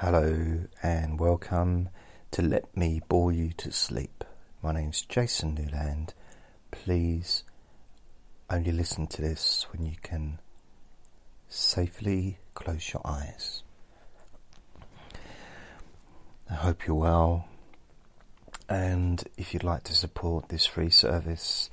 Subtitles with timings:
[0.00, 1.88] Hello and welcome
[2.30, 4.24] to Let Me Bore You to Sleep.
[4.62, 6.12] My name's Jason Newland.
[6.70, 7.44] Please
[8.50, 10.38] only listen to this when you can
[11.48, 13.62] safely close your eyes.
[16.50, 17.48] I hope you're well.
[18.68, 21.70] And if you'd like to support this free service,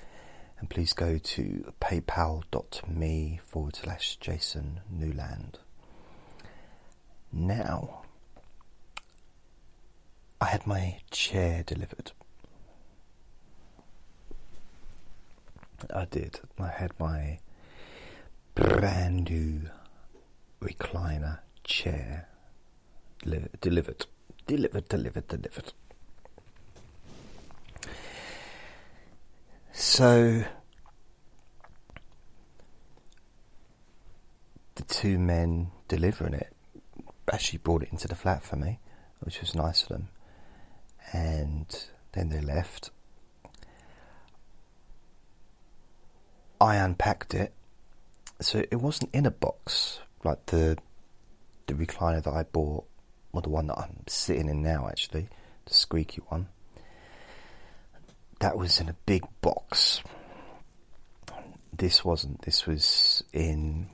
[0.59, 5.59] and please go to paypal.me forward slash Jason Newland.
[7.33, 8.02] Now,
[10.43, 12.11] I had my chair delivered.
[15.89, 16.41] I did.
[16.59, 17.39] I had my
[18.53, 19.69] brand new
[20.61, 22.27] recliner chair
[23.61, 24.05] delivered.
[24.45, 25.71] Delivered, delivered, delivered.
[29.71, 30.43] So,
[34.75, 36.53] the two men delivering it
[37.31, 38.79] actually brought it into the flat for me,
[39.21, 40.09] which was nice of them
[41.11, 42.91] and then they left.
[46.61, 47.53] I unpacked it,
[48.39, 50.77] so it wasn't in a box like the
[51.67, 52.85] the recliner that I bought,
[53.31, 55.29] or the one that I'm sitting in now, actually,
[55.65, 56.47] the squeaky one.
[58.39, 60.01] That was in a big box.
[61.71, 62.41] This wasn't.
[62.43, 63.89] This was in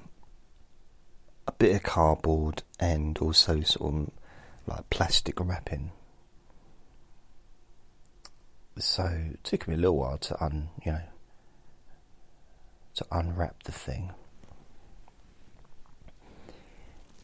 [1.48, 4.12] a bit of cardboard and also sort of
[4.68, 5.92] like plastic wrapping
[8.82, 11.02] so it took me a little while to un, you know,
[12.96, 14.12] to unwrap the thing.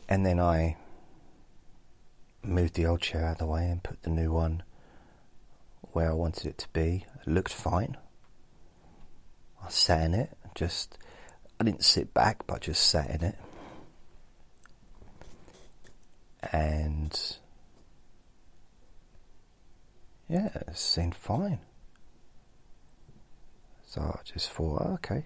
[0.08, 0.78] And then I
[2.44, 4.64] moved the old chair out of the way and put the new one
[5.94, 7.06] where I wanted it to be.
[7.22, 7.98] It looked fine.
[9.64, 10.98] I sat in it, just
[11.60, 13.36] I didn't sit back, but I just sat in it.
[16.52, 17.38] And
[20.28, 21.60] yeah, it seemed fine.
[23.86, 25.26] So I just thought, okay.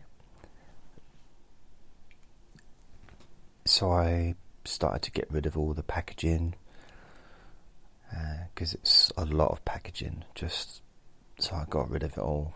[3.66, 6.56] So I started to get rid of all the packaging
[8.54, 10.26] because uh, it's a lot of packaging.
[10.36, 10.82] Just
[11.40, 12.54] so I got rid of it all,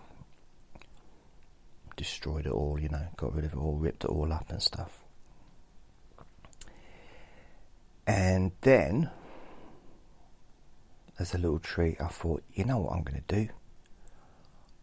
[1.95, 4.61] destroyed it all, you know, got rid of it all, ripped it all up and
[4.61, 4.99] stuff.
[8.05, 9.09] And then
[11.19, 13.49] as a little treat, I thought, you know what I'm going to do?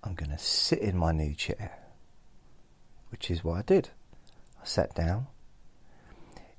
[0.03, 1.79] I'm going to sit in my new chair,
[3.11, 3.91] which is what I did.
[4.61, 5.27] I sat down.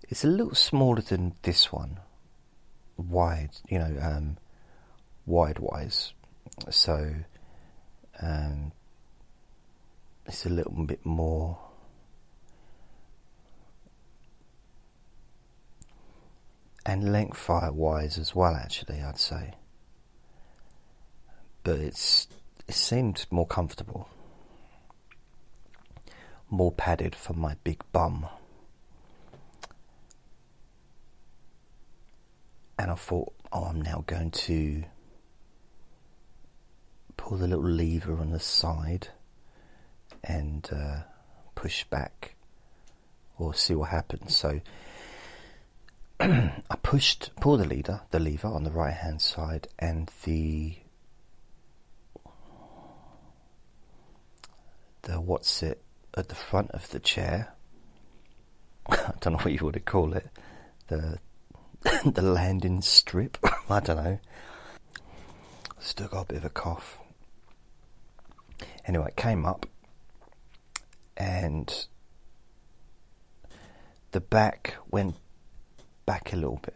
[0.04, 2.00] It's a little smaller than this one,
[2.98, 4.38] wide, you know, um,
[5.26, 6.14] wide wise.
[6.70, 7.16] So
[8.22, 8.74] um,
[10.26, 11.58] it's a little bit more.
[16.86, 19.54] And length wise as well, actually, I'd say
[21.64, 22.28] but it's
[22.68, 24.08] it seemed more comfortable,
[26.50, 28.28] more padded for my big bum.
[32.78, 34.84] And I thought, oh, I'm now going to
[37.18, 39.10] pull the little lever on the side
[40.24, 41.02] and uh,
[41.54, 42.36] push back
[43.38, 44.36] or see what happens.
[44.36, 44.62] So
[46.20, 50.76] I pushed, pull the leader, the lever on the right hand side, and the
[55.04, 55.82] the what's it
[56.16, 57.54] at the front of the chair.
[58.90, 60.28] I don't know what you would call it.
[60.88, 61.20] The
[62.06, 63.38] the landing strip.
[63.70, 64.20] I don't know.
[65.80, 67.00] Still got a bit of a cough.
[68.86, 69.66] Anyway, it came up
[71.18, 71.86] and
[74.12, 75.16] the back went
[76.06, 76.76] back a little bit.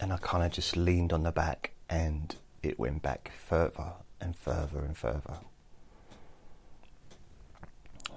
[0.00, 4.36] And I kind of just leaned on the back and it went back further and
[4.36, 5.38] further and further.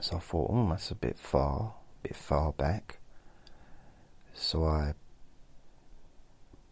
[0.02, 1.74] So I thought, oh, that's a bit far,
[2.04, 3.00] a bit far back.
[4.34, 4.94] So I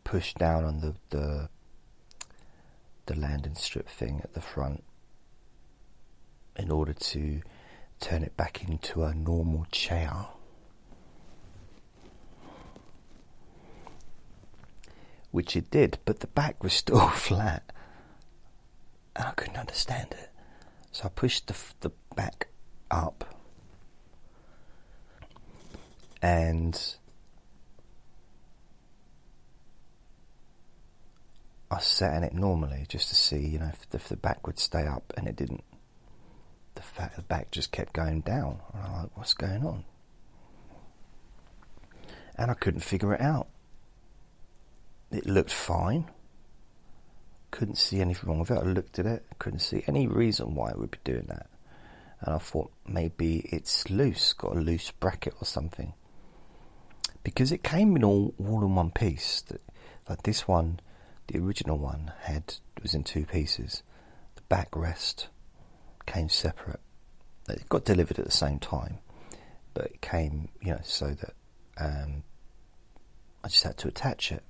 [0.03, 1.49] pushed down on the, the
[3.07, 4.83] the landing strip thing at the front
[6.57, 7.41] in order to
[7.99, 10.27] turn it back into a normal chair.
[15.31, 17.71] Which it did, but the back was still flat
[19.17, 20.29] and I couldn't understand it.
[20.91, 22.47] So I pushed the, the back
[22.89, 23.35] up
[26.21, 26.95] and
[31.69, 34.47] I sat in it normally just to see, you know, if the, if the back
[34.47, 35.63] would stay up, and it didn't.
[36.75, 38.59] The, fact, the back just kept going down.
[38.73, 39.83] And I'm like, what's going on?
[42.37, 43.47] and I couldn't figure it out.
[45.11, 46.05] It looked fine.
[47.51, 48.57] Couldn't see anything wrong with it.
[48.57, 51.47] I looked at it, couldn't see any reason why it would be doing that.
[52.21, 55.93] And I thought maybe it's loose, got a loose bracket or something.
[57.23, 59.43] Because it came in all, all in one piece.
[60.09, 60.79] Like this one,
[61.27, 63.83] the original one had was in two pieces.
[64.35, 65.27] The backrest
[66.05, 66.79] came separate.
[67.49, 68.99] It got delivered at the same time,
[69.73, 71.33] but it came, you know, so that
[71.77, 72.23] um,
[73.43, 74.43] I just had to attach it,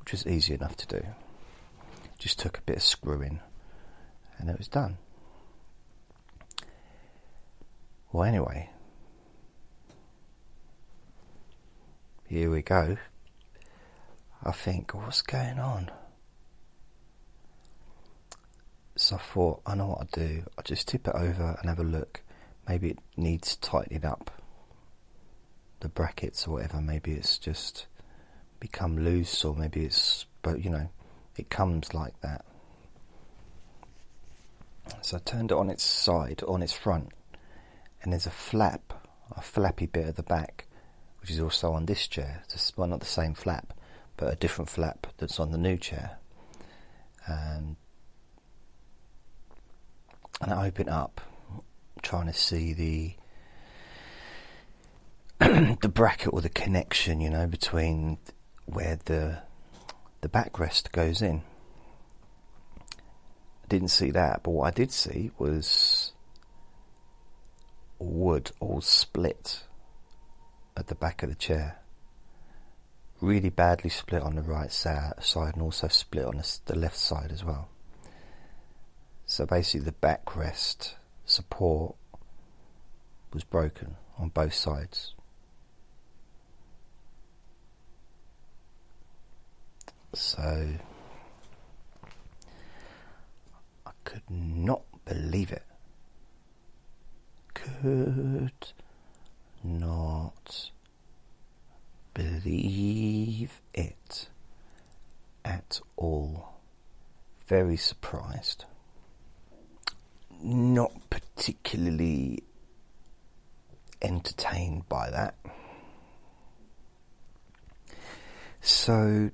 [0.00, 1.06] which was easy enough to do.
[2.20, 3.40] Just took a bit of screwing,
[4.38, 4.98] and it was done.
[8.12, 8.68] Well, anyway,
[12.28, 12.98] here we go.
[14.42, 15.90] I think, what's going on?
[18.96, 20.42] So I thought, I know what I'll do.
[20.58, 22.20] I'll just tip it over and have a look.
[22.68, 24.30] Maybe it needs tightening up.
[25.80, 26.82] The brackets or whatever.
[26.82, 27.86] Maybe it's just
[28.58, 30.90] become loose or maybe it's, but you know,
[31.36, 32.44] it comes like that.
[35.02, 37.10] So I turned it on its side, on its front,
[38.02, 38.92] and there's a flap,
[39.36, 40.66] a flappy bit at the back,
[41.20, 42.42] which is also on this chair.
[42.52, 43.72] It's, well, not the same flap,
[44.16, 46.18] but a different flap that's on the new chair.
[47.26, 47.76] And,
[50.40, 51.20] and I open up,
[52.02, 53.14] trying to see the
[55.80, 58.18] the bracket or the connection, you know, between
[58.66, 59.42] where the
[60.20, 61.42] the backrest goes in.
[62.90, 66.12] I didn't see that, but what I did see was
[67.98, 69.64] wood all split
[70.76, 71.80] at the back of the chair
[73.20, 77.44] really badly split on the right side and also split on the left side as
[77.44, 77.68] well.
[79.26, 80.94] So basically, the backrest
[81.24, 81.94] support
[83.32, 85.14] was broken on both sides.
[90.12, 90.68] So
[93.86, 95.64] I could not believe it.
[97.54, 98.72] Could
[99.62, 100.70] not
[102.14, 104.28] believe it
[105.44, 106.54] at all.
[107.46, 108.64] Very surprised.
[110.42, 112.42] Not particularly
[114.02, 115.34] entertained by that.
[118.60, 119.30] So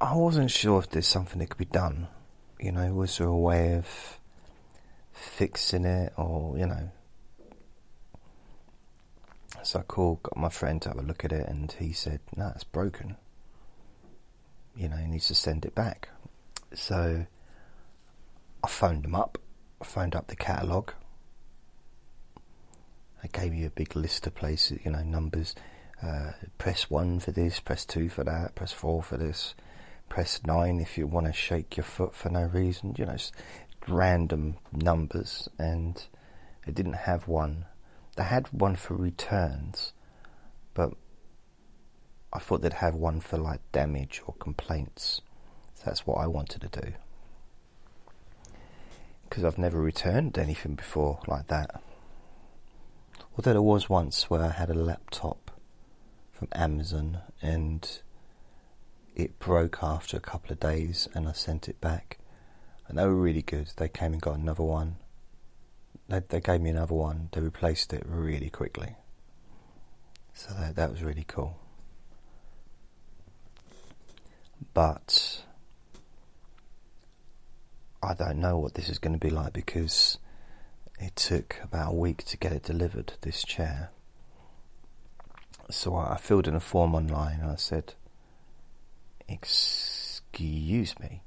[0.00, 2.08] I wasn't sure if there's something that could be done.
[2.60, 4.18] You know, was there a way of
[5.12, 6.90] fixing it or, you know,
[9.62, 12.20] so I called, got my friend to have a look at it, and he said,
[12.36, 13.16] "No, it's broken.
[14.76, 16.08] You know, he needs to send it back."
[16.74, 17.26] So
[18.62, 19.38] I phoned him up.
[19.80, 20.94] I phoned up the catalogue.
[23.22, 25.54] They gave you a big list of places, you know, numbers.
[26.00, 29.54] Uh, press one for this, press two for that, press four for this,
[30.08, 32.94] press nine if you want to shake your foot for no reason.
[32.98, 33.16] You know,
[33.86, 36.02] random numbers, and
[36.66, 37.66] it didn't have one
[38.18, 39.92] they had one for returns,
[40.74, 40.92] but
[42.32, 45.20] I thought they'd have one for like damage or complaints.
[45.76, 46.92] So that's what I wanted to do.
[49.22, 51.80] Because I've never returned anything before like that.
[53.36, 55.52] Although there was once where I had a laptop
[56.32, 58.00] from Amazon and
[59.18, 62.18] it broke after a couple of days and I sent it back.
[62.86, 63.72] And they were really good.
[63.76, 64.96] They came and got another one
[66.08, 67.28] they, they gave me another one.
[67.32, 68.96] They replaced it really quickly.
[70.34, 71.58] So that, that was really cool.
[74.72, 75.42] But
[78.02, 80.18] I don't know what this is going to be like because
[80.98, 83.90] it took about a week to get it delivered, this chair.
[85.70, 87.94] So I filled in a form online and I said,
[89.28, 91.22] Excuse me,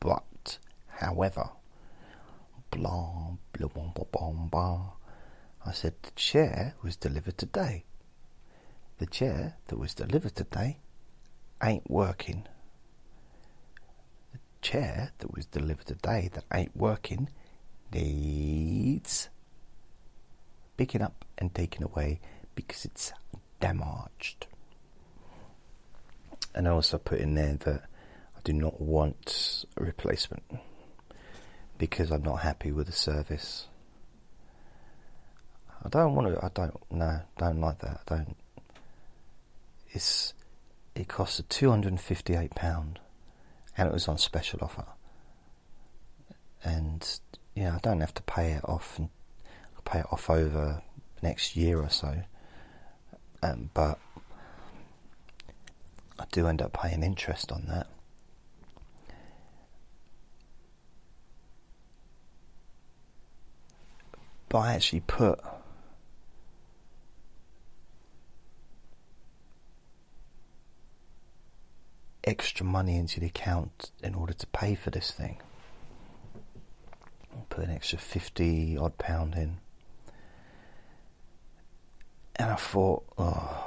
[0.00, 1.50] but however,
[2.70, 4.90] blah, blah, blah, blah, blah, blah.
[5.64, 7.84] I said, the chair was delivered today.
[8.98, 10.78] The chair that was delivered today
[11.62, 12.46] ain't working.
[14.32, 17.28] The chair that was delivered today that ain't working
[17.92, 19.28] needs
[20.76, 22.20] picking up and taking away
[22.54, 23.12] because it's
[23.60, 24.46] damaged.
[26.58, 27.84] And I also put in there that
[28.36, 30.42] I do not want a replacement
[31.78, 33.68] because I'm not happy with the service.
[35.84, 36.44] I don't want to.
[36.44, 36.76] I don't.
[36.90, 38.00] No, don't like that.
[38.10, 38.36] I don't.
[39.90, 40.34] It's.
[40.96, 42.98] It cost two hundred and fifty-eight pound,
[43.76, 44.86] and it was on special offer.
[46.64, 47.08] And
[47.54, 49.10] yeah, I don't have to pay it off and
[49.84, 50.82] pay it off over
[51.22, 52.22] next year or so.
[53.44, 54.00] Um, but
[56.30, 57.86] do end up paying interest on that.
[64.48, 65.40] But I actually put
[72.24, 75.40] extra money into the account in order to pay for this thing.
[77.50, 79.58] Put an extra 50 odd pound in.
[82.36, 83.64] And I thought, oh.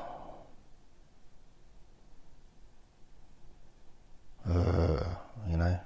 [4.47, 5.03] Uh,
[5.49, 5.79] you know.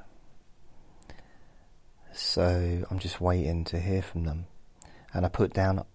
[2.35, 4.47] So I'm just waiting to hear from them.
[5.13, 5.85] And I put down,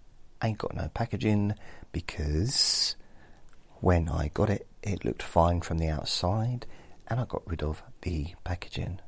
[0.40, 1.52] I ain't got no packaging
[1.92, 2.96] because
[3.80, 6.64] when I got it, it looked fine from the outside
[7.08, 9.00] and I got rid of the packaging.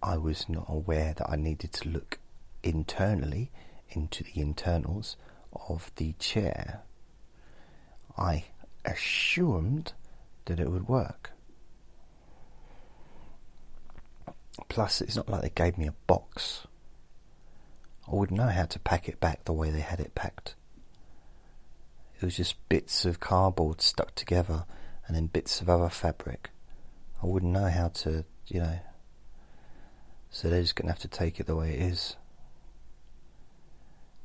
[0.00, 2.20] I was not aware that I needed to look
[2.62, 3.50] internally
[3.88, 5.16] into the internals
[5.68, 6.82] of the chair.
[8.16, 8.44] I
[8.84, 9.94] assumed
[10.44, 11.32] that it would work.
[14.68, 16.66] Plus, it's not like they gave me a box.
[18.10, 20.54] I wouldn't know how to pack it back the way they had it packed.
[22.20, 24.64] It was just bits of cardboard stuck together
[25.06, 26.50] and then bits of other fabric.
[27.22, 28.78] I wouldn't know how to, you know.
[30.30, 32.16] So they're just going to have to take it the way it is.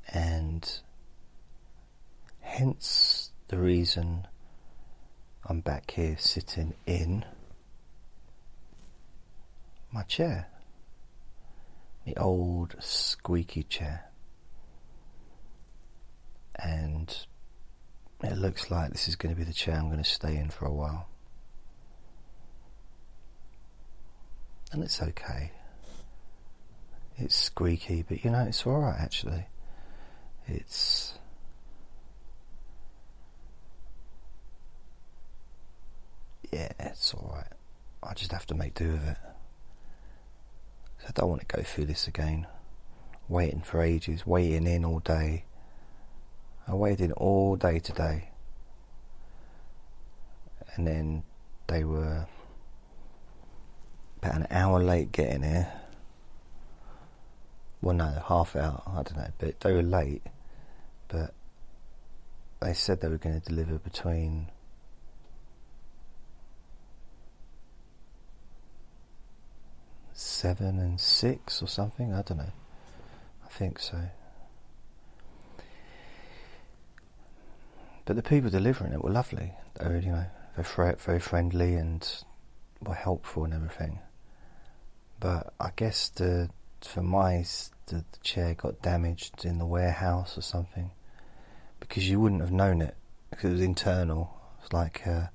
[0.08, 0.80] And
[2.42, 4.28] hence the reason
[5.46, 7.26] I'm back here sitting in
[9.94, 10.48] my chair.
[12.06, 14.06] The old squeaky chair.
[16.56, 17.16] And
[18.22, 20.50] it looks like this is going to be the chair I'm going to stay in
[20.50, 21.08] for a while.
[24.72, 25.52] And it's okay.
[27.18, 29.46] It's squeaky, but you know, it's alright actually.
[30.48, 31.14] It's.
[36.52, 37.48] Yeah, it's alright.
[38.02, 39.18] I just have to make do with it.
[41.08, 42.48] I don't want to go through this again.
[43.28, 45.46] Waiting for ages, waiting in all day
[46.68, 48.30] I waited all day today.
[50.76, 51.24] And then
[51.68, 52.28] they were
[54.22, 55.72] about an hour late getting here.
[57.82, 60.24] Well, no, half hour, I don't know, but they were late.
[61.10, 61.34] But
[62.62, 64.50] they said they were going to deliver between
[70.14, 72.14] seven and six or something.
[72.14, 72.54] I don't know.
[73.46, 74.10] I think so.
[78.06, 79.54] But the people delivering it were lovely.
[79.80, 80.26] They were, you know,
[80.58, 82.08] very, very friendly and
[82.82, 84.00] were helpful and everything.
[85.20, 86.50] But I guess the
[86.82, 87.46] for my
[87.88, 90.92] the, the chair got damaged in the warehouse or something
[91.80, 92.96] because you wouldn't have known it
[93.30, 94.38] because it was internal.
[94.62, 95.28] It's like uh,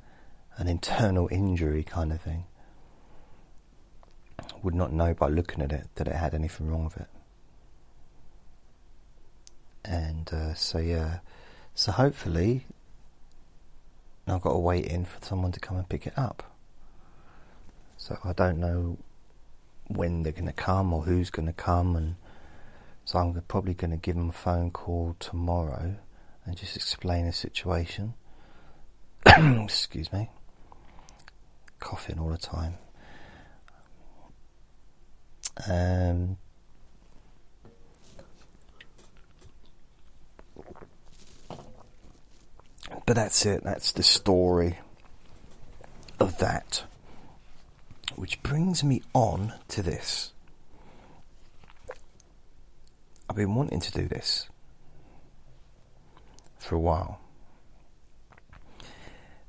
[0.56, 2.44] an internal injury kind of thing.
[4.62, 7.06] Would not know by looking at it that it had anything wrong with it.
[9.84, 11.20] And uh, so yeah,
[11.74, 12.66] so hopefully,
[14.26, 16.42] I've got to wait in for someone to come and pick it up.
[17.96, 18.98] So I don't know
[19.86, 22.16] when they're going to come or who's going to come, and
[23.04, 25.96] so I'm probably going to give them a phone call tomorrow
[26.44, 28.14] and just explain the situation.
[29.26, 30.30] Excuse me,
[31.80, 32.74] coughing all the time.
[35.66, 36.36] Um,
[43.08, 44.80] But that's it, that's the story
[46.20, 46.84] of that.
[48.16, 50.34] Which brings me on to this.
[53.30, 54.50] I've been wanting to do this
[56.58, 57.18] for a while.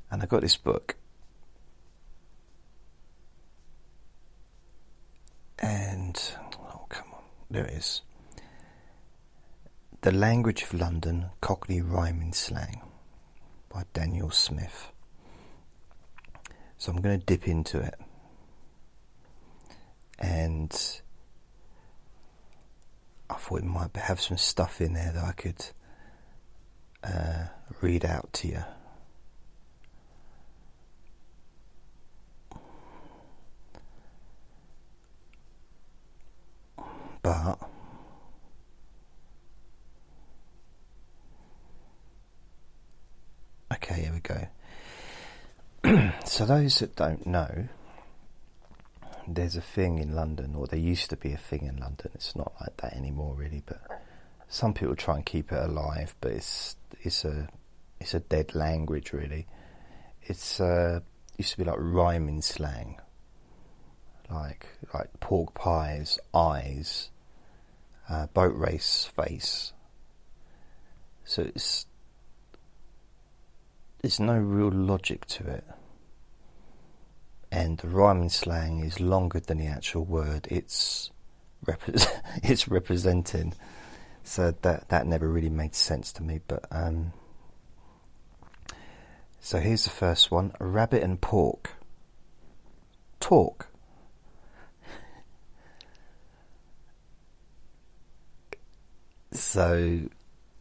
[0.09, 0.95] And I got this book.
[5.61, 6.19] And,
[6.59, 8.01] oh, come on, there it is.
[10.01, 12.81] The Language of London Cockney Rhyming Slang
[13.67, 14.91] by Daniel Smith.
[16.77, 17.95] So I'm going to dip into it.
[20.17, 20.71] And
[23.29, 25.65] I thought it might have some stuff in there that I could
[27.03, 27.45] uh,
[27.81, 28.63] read out to you.
[37.21, 37.59] But
[43.71, 46.11] Okay, here we go.
[46.25, 47.67] so, those that don't know,
[49.27, 52.09] there's a thing in London, or there used to be a thing in London.
[52.15, 53.61] It's not like that anymore, really.
[53.65, 53.81] But
[54.47, 57.47] some people try and keep it alive, but it's it's a
[57.99, 59.47] it's a dead language, really.
[60.23, 61.01] It's uh,
[61.37, 62.99] used to be like rhyming slang,
[64.31, 67.09] like like pork pies, eyes,
[68.09, 69.73] uh, boat race face.
[71.25, 71.85] So it's
[74.01, 75.63] there's no real logic to it.
[77.51, 81.11] And the rhyming slang is longer than the actual word it's
[82.43, 83.53] it's representing.
[84.23, 86.41] So that that never really made sense to me.
[86.47, 87.13] But um,
[89.39, 91.71] so here's the first one: rabbit and pork.
[93.19, 93.68] Talk.
[99.31, 100.01] So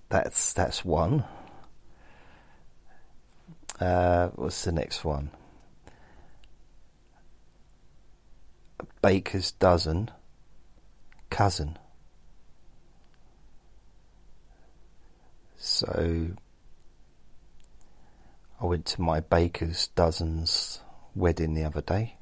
[0.09, 1.25] that's that's one.
[3.81, 5.31] Uh, what's the next one?
[9.01, 10.11] Baker's dozen,
[11.31, 11.79] cousin.
[15.57, 16.31] So
[18.61, 20.81] I went to my baker's dozen's
[21.15, 22.18] wedding the other day.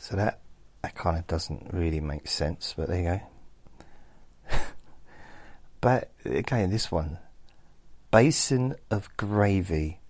[0.00, 0.40] So that
[0.80, 3.20] that kind of doesn't really make sense, but there you
[4.50, 4.58] go.
[5.82, 7.18] but again, this one
[8.10, 10.00] basin of gravy,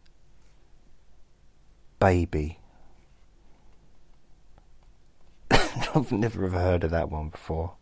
[1.99, 2.61] baby.
[5.51, 7.75] I've never ever heard of that one before.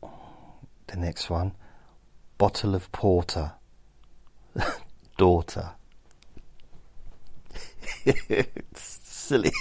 [0.00, 1.56] The next one,
[2.38, 3.54] bottle of porter,
[5.18, 5.72] daughter.
[8.04, 9.52] It's silly.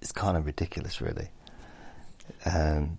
[0.00, 1.28] it's kind of ridiculous, really.
[2.44, 2.98] Um,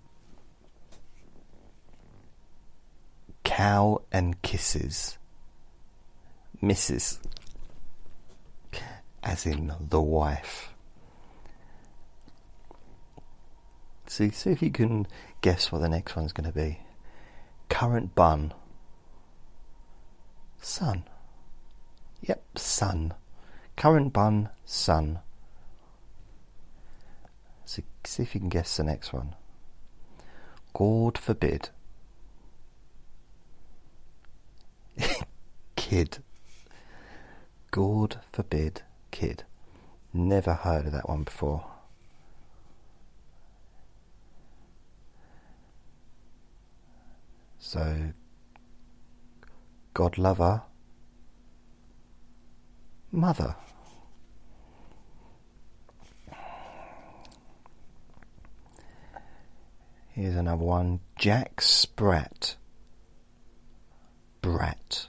[3.44, 5.18] cow and kisses.
[6.62, 7.18] Mrs.
[9.22, 10.70] As in the wife.
[14.06, 15.06] See, see if you can
[15.40, 16.80] guess what the next one's going to be
[17.72, 18.52] current bun.
[20.60, 21.04] Sun.
[22.20, 23.14] Yep, sun.
[23.76, 25.20] Current bun, sun.
[27.64, 29.34] See if you can guess the next one.
[30.74, 31.70] God forbid.
[35.76, 36.18] kid.
[37.70, 39.44] God forbid, kid.
[40.12, 41.71] Never heard of that one before.
[47.72, 48.12] So,
[49.94, 50.60] God lover,
[53.10, 53.56] mother.
[60.10, 62.56] Here's another one Jack Sprat.
[64.42, 65.06] Brat.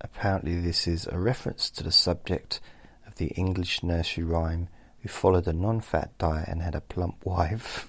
[0.00, 2.60] Apparently, this is a reference to the subject
[3.08, 4.68] of the English nursery rhyme
[5.02, 7.88] who followed a non fat diet and had a plump wife.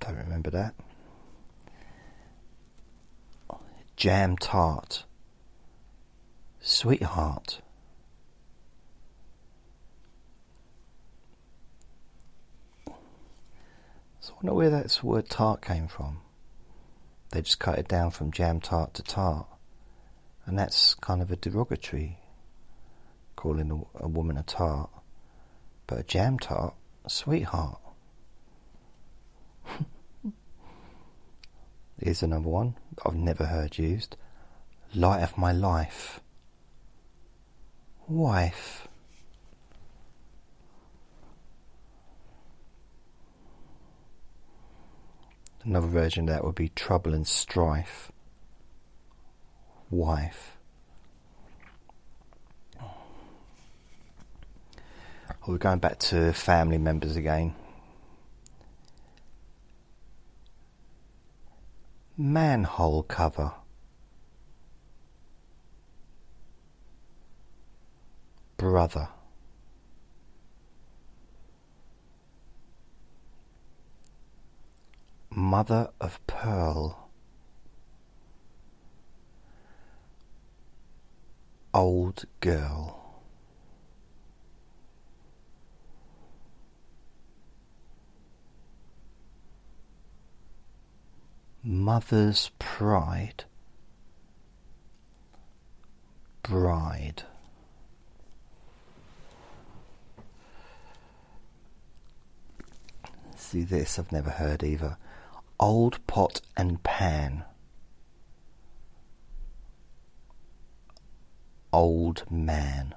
[0.00, 0.74] Don't remember that.
[3.96, 5.04] Jam tart.
[6.60, 7.60] Sweetheart.
[14.20, 16.20] So I wonder where that word tart came from.
[17.30, 19.46] They just cut it down from jam tart to tart.
[20.46, 22.18] And that's kind of a derogatory
[23.42, 24.88] calling a, a woman a tart,
[25.88, 26.74] but a jam tart,
[27.04, 27.80] a sweetheart.
[32.00, 34.16] Here's another one I've never heard used.
[34.94, 36.20] Light of my life.
[38.06, 38.86] Wife.
[45.64, 48.12] Another version of that would be trouble and strife.
[49.90, 50.58] Wife.
[55.46, 57.54] We're going back to family members again.
[62.16, 63.52] Manhole cover.
[68.56, 69.08] Brother.
[75.30, 77.08] Mother of pearl.
[81.74, 83.01] Old girl.
[91.64, 93.44] Mother's pride.
[96.42, 97.22] Bride.
[103.36, 104.96] See this, I've never heard either.
[105.60, 107.44] Old pot and pan.
[111.72, 112.94] Old man.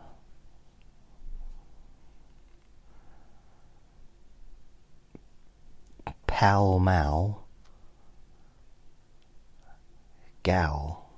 [6.25, 7.44] Pall Mall.
[10.45, 11.09] Gal.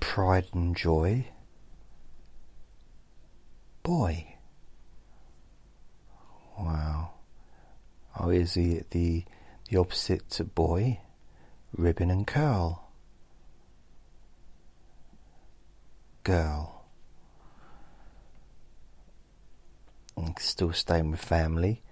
[0.00, 1.28] Pride and joy.
[3.82, 4.34] Boy.
[6.58, 7.12] Wow.
[8.18, 9.24] Oh, is he the
[9.70, 11.00] the opposite to boy?
[11.74, 12.86] Ribbon and curl.
[16.22, 16.84] Girl.
[20.38, 21.82] Still staying with family.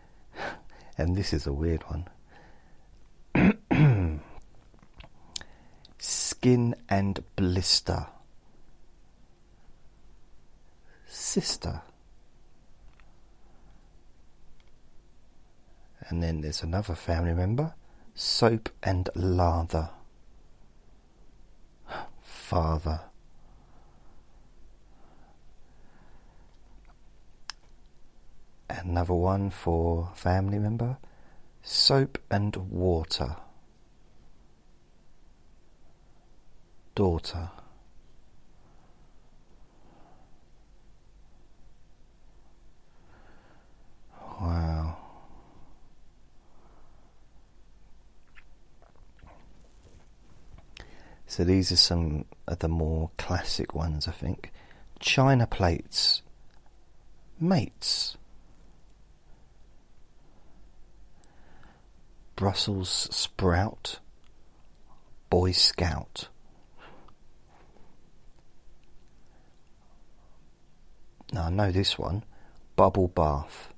[0.99, 2.09] And this is a weird one.
[5.99, 8.09] Skin and blister.
[11.07, 11.83] Sister.
[16.09, 17.75] And then there's another family member,
[18.15, 19.91] soap and lather.
[22.21, 23.08] Father.
[28.85, 30.99] Another one for family member,
[31.63, 33.37] soap and water.
[36.95, 37.51] Daughter.
[44.41, 44.97] Wow.
[51.27, 54.53] So these are some of the more classic ones, I think.
[55.01, 56.23] China plates,
[57.41, 58.18] mates,
[62.39, 63.99] Brussels sprout,
[65.29, 66.29] Boy Scout.
[71.33, 72.23] Now I know this one
[72.77, 73.73] bubble bath,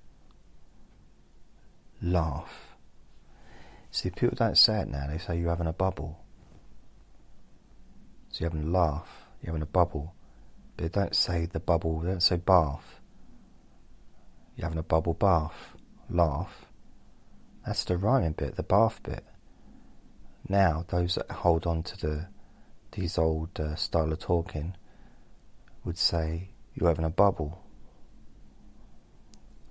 [2.03, 2.77] laugh.
[3.91, 6.23] See, people don't say it now, they say you're having a bubble.
[8.29, 9.09] So you're having a laugh,
[9.41, 10.15] you're having a bubble.
[10.77, 13.01] But they don't say the bubble, they don't say bath.
[14.55, 15.77] You're having a bubble bath,
[16.11, 16.67] laugh.
[17.67, 19.25] That's the rhyming bit, the bath bit.
[20.49, 22.27] Now, those that hold on to the
[22.93, 24.75] these old uh, style of talking
[25.85, 27.63] would say you're having a bubble,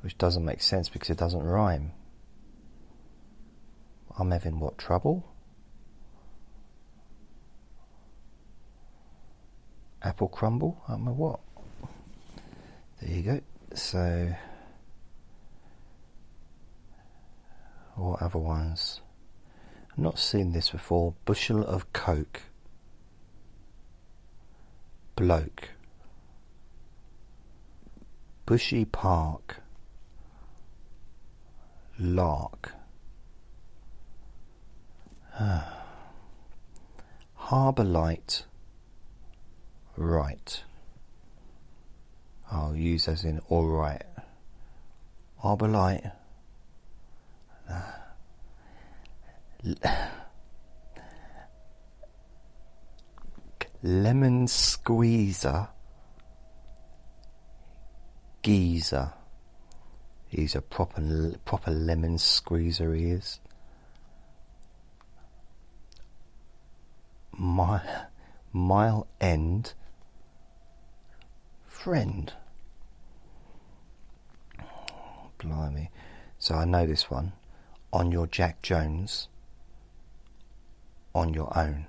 [0.02, 1.91] which doesn't make sense because it doesn't rhyme.
[4.17, 5.25] I'm having what trouble?
[10.02, 10.82] Apple crumble?
[10.88, 11.41] I'm a what.
[13.02, 13.41] There you go.
[13.75, 14.34] So.
[18.00, 19.02] What other ones?
[19.92, 21.16] I've not seen this before.
[21.26, 22.44] Bushel of coke.
[25.18, 25.72] Bloke.
[28.46, 29.58] Bushy Park.
[32.00, 32.72] Lark.
[35.38, 35.84] Ah.
[37.36, 38.46] Harbour Light.
[39.98, 40.64] Right.
[42.50, 44.04] I'll use as in alright.
[45.40, 46.06] Harbour Light.
[53.82, 55.69] Lemon squeezer
[58.41, 59.13] geezer.
[60.27, 63.39] He's a proper proper lemon squeezer he is.
[67.32, 67.82] My
[68.51, 69.73] mile end
[71.67, 72.34] friend.
[75.39, 75.89] Blimey.
[76.38, 77.34] So I know this one
[77.91, 79.28] on your Jack Jones
[81.13, 81.88] on your own.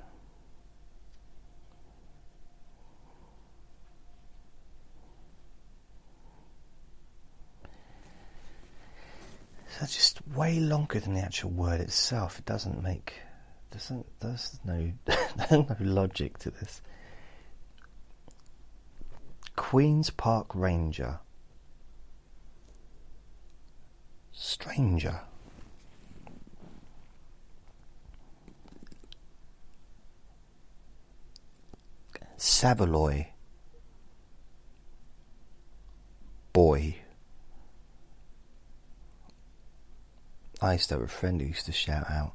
[9.78, 12.38] So just way longer than the actual word itself.
[12.38, 13.14] It doesn't make
[13.70, 14.92] doesn't there's no
[15.50, 16.82] no logic to this.
[19.56, 21.20] Queen's Park Ranger.
[24.32, 25.20] Stranger.
[32.42, 33.26] Saveloy.
[36.54, 36.96] Boy.
[40.62, 42.32] I used to have a friend who used to shout out,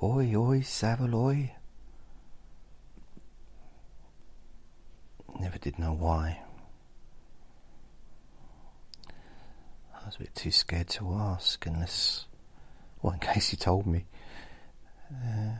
[0.00, 1.50] Oi, oi, Saveloy.
[5.40, 6.40] Never did know why.
[9.92, 12.26] I was a bit too scared to ask unless,
[13.02, 14.04] well, in case he told me.
[15.12, 15.56] Uh,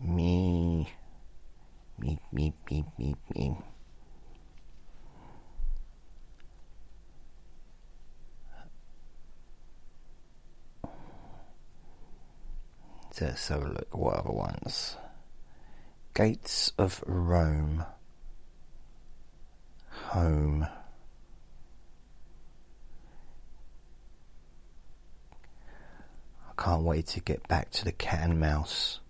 [0.00, 0.88] me.
[1.98, 3.56] me, me, me, me, me.
[13.20, 14.96] Let's have a look what other ones.
[16.14, 17.84] Gates of Rome.
[19.88, 20.66] Home.
[26.48, 29.00] I can't wait to get back to the cat and mouse.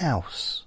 [0.00, 0.64] House.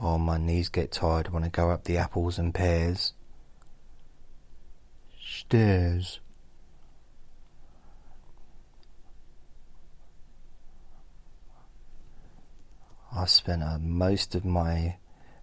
[0.00, 3.12] Oh, my knees get tired when I go up the apples and pears.
[5.22, 6.20] Stairs.
[13.14, 14.96] I spent uh, most of my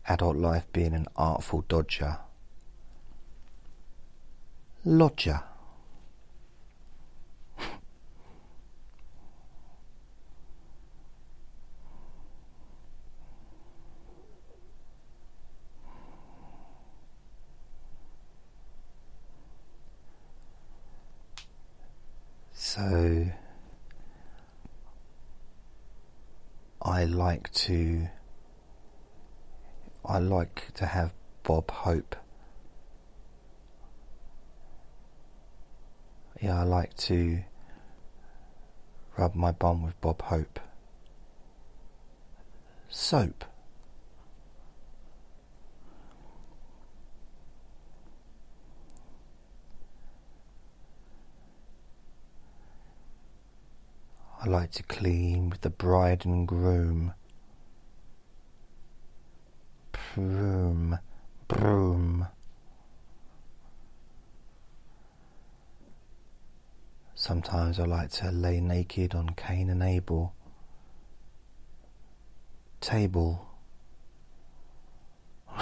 [0.08, 2.18] adult life being an artful dodger.
[4.84, 5.44] Lodger.
[22.86, 23.26] So
[26.84, 28.10] I like to
[30.06, 32.16] I like to have Bob Hope.
[36.40, 37.40] Yeah, I like to
[39.18, 40.60] rub my bum with Bob Hope.
[42.88, 43.46] Soap.
[54.46, 57.16] I like to clean with the bride and groom.
[60.14, 61.00] Broom,
[61.48, 62.28] broom.
[67.16, 70.36] Sometimes I like to lay naked on Cain and Abel.
[72.82, 73.48] Table.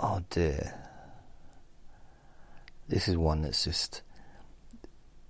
[0.00, 0.81] oh dear.
[2.92, 4.02] This is one that's just.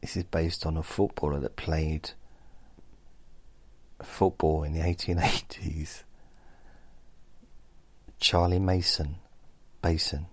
[0.00, 2.10] This is based on a footballer that played
[4.02, 6.02] football in the 1880s.
[8.18, 9.18] Charlie Mason.
[9.80, 10.26] Basin.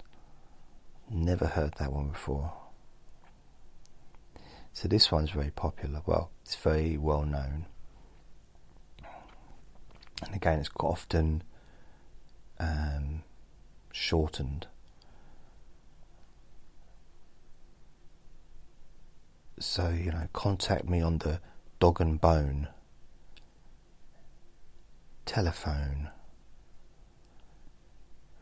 [1.08, 2.52] Never heard that one before.
[4.74, 6.02] So this one's very popular.
[6.08, 7.68] Well, it's very well known.
[10.26, 11.44] And again, it's often
[12.60, 13.22] um,
[13.92, 14.65] shortened
[19.62, 21.41] So, you know, contact me on the
[21.82, 22.69] dog and bone
[25.26, 26.10] telephone.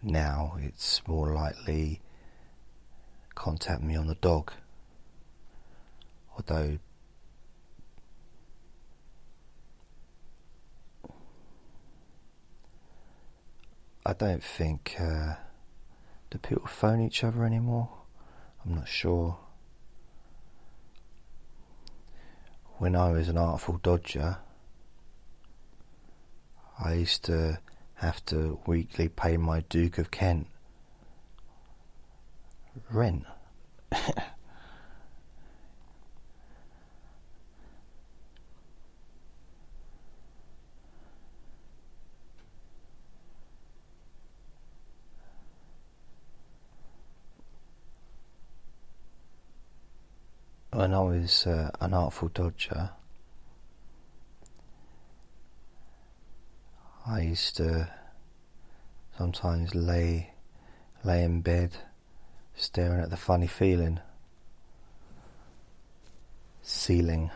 [0.03, 2.01] Now it's more likely
[3.33, 4.53] contact me on the dog.
[6.35, 6.77] Although
[14.05, 15.33] I don't think uh,
[16.29, 17.89] do people phone each other anymore.
[18.63, 19.39] I'm not sure.
[22.77, 24.37] When I was an artful dodger,
[26.79, 27.59] I used to
[27.95, 30.47] have to weekly pay my Duke of Kent
[32.91, 33.25] rent.
[50.77, 52.91] when I was uh, an artful dodger,
[57.03, 57.89] I used to
[59.17, 60.33] sometimes lay
[61.03, 61.71] lay in bed
[62.53, 63.99] staring at the funny feeling
[66.61, 67.31] ceiling.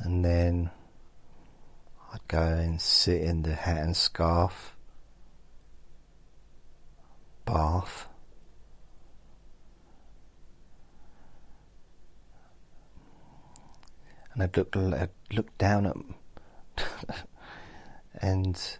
[0.00, 0.70] And then
[2.28, 4.76] go and sit in the hat and scarf
[7.44, 8.08] bath.
[14.34, 17.16] And I'd look, I'd look down at,
[18.20, 18.78] and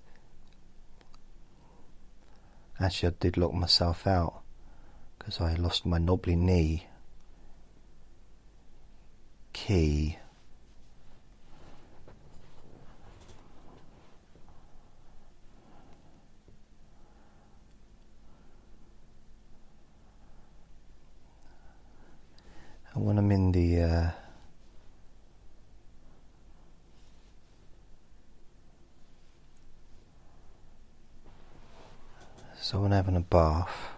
[2.79, 4.43] actually I did lock myself out
[5.19, 6.87] because I lost my knobbly knee
[9.55, 10.19] key
[22.97, 24.11] And when I'm in the uh,
[32.59, 33.91] so when I'm having a bath,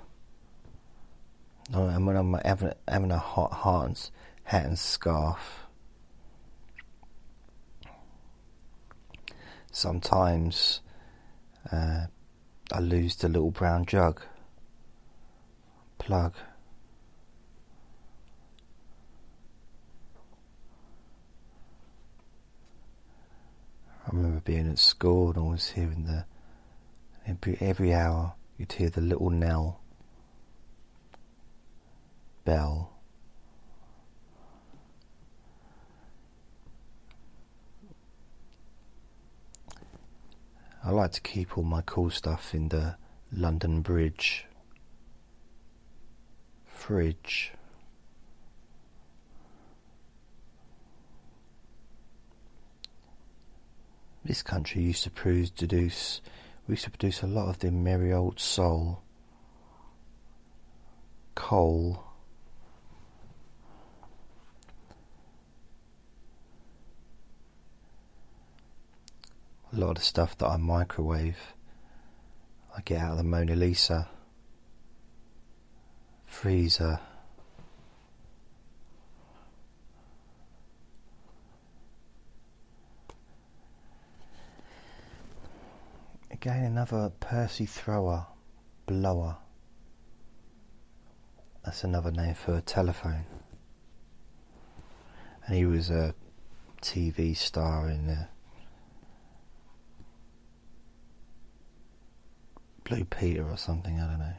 [1.73, 4.11] and I'm having, having a hot hat
[4.43, 5.67] hat and scarf,
[9.71, 10.81] sometimes
[11.71, 12.07] uh,
[12.73, 14.21] I lose the little brown jug.
[15.99, 16.35] Plug.
[24.07, 26.25] I remember being at school and always hearing the
[27.27, 29.81] every every hour you'd hear the little knell
[32.45, 32.93] bell.
[40.85, 42.97] I like to keep all my cool stuff in the
[43.33, 44.47] London Bridge
[46.89, 47.53] fridge.
[54.25, 56.23] This country used to produce,
[56.69, 59.01] we used to produce a lot of the merry old soul,
[61.35, 62.05] coal,
[69.73, 71.55] a lot of the stuff that I microwave,
[72.77, 74.09] I get out of the Mona Lisa
[76.27, 77.01] freezer.
[86.41, 88.27] Again, another Percy thrower,
[88.87, 89.39] blower.
[91.65, 93.25] That's another name for a telephone.
[95.45, 96.15] And he was a
[96.81, 98.29] TV star in the
[102.85, 104.33] Blue Peter or something, I don't know.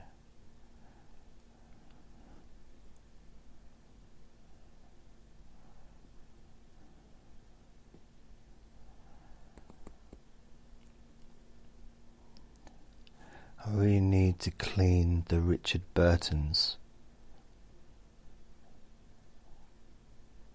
[13.65, 13.99] I really
[14.30, 16.78] need to clean the Richard Burton's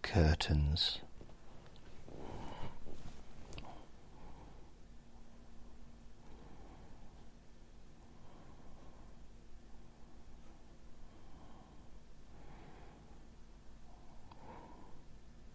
[0.00, 1.00] curtains.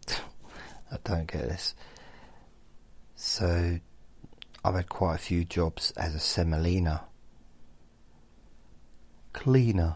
[0.91, 1.73] I don't get this.
[3.15, 3.79] So,
[4.65, 7.03] I've had quite a few jobs as a semolina
[9.33, 9.95] cleaner.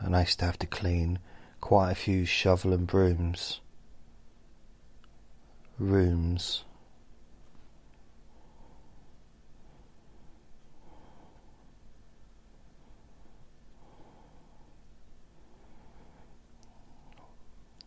[0.00, 1.18] And I used to have to clean
[1.60, 3.60] quite a few shovel and brooms,
[5.78, 6.62] rooms.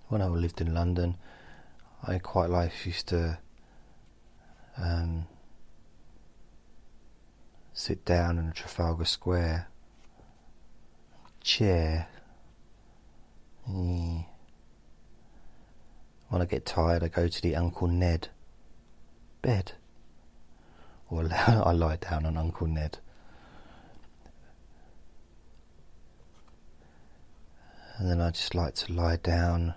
[0.10, 1.16] When I lived in London,
[2.06, 3.40] I quite like used to
[4.78, 5.28] um,
[7.74, 9.68] sit down in Trafalgar Square
[11.42, 12.08] chair.
[13.70, 14.26] Mm.
[16.30, 18.30] When I get tired, I go to the Uncle Ned
[19.42, 19.74] bed,
[21.10, 23.00] or I lie down on Uncle Ned.
[27.98, 29.74] And then I just like to lie down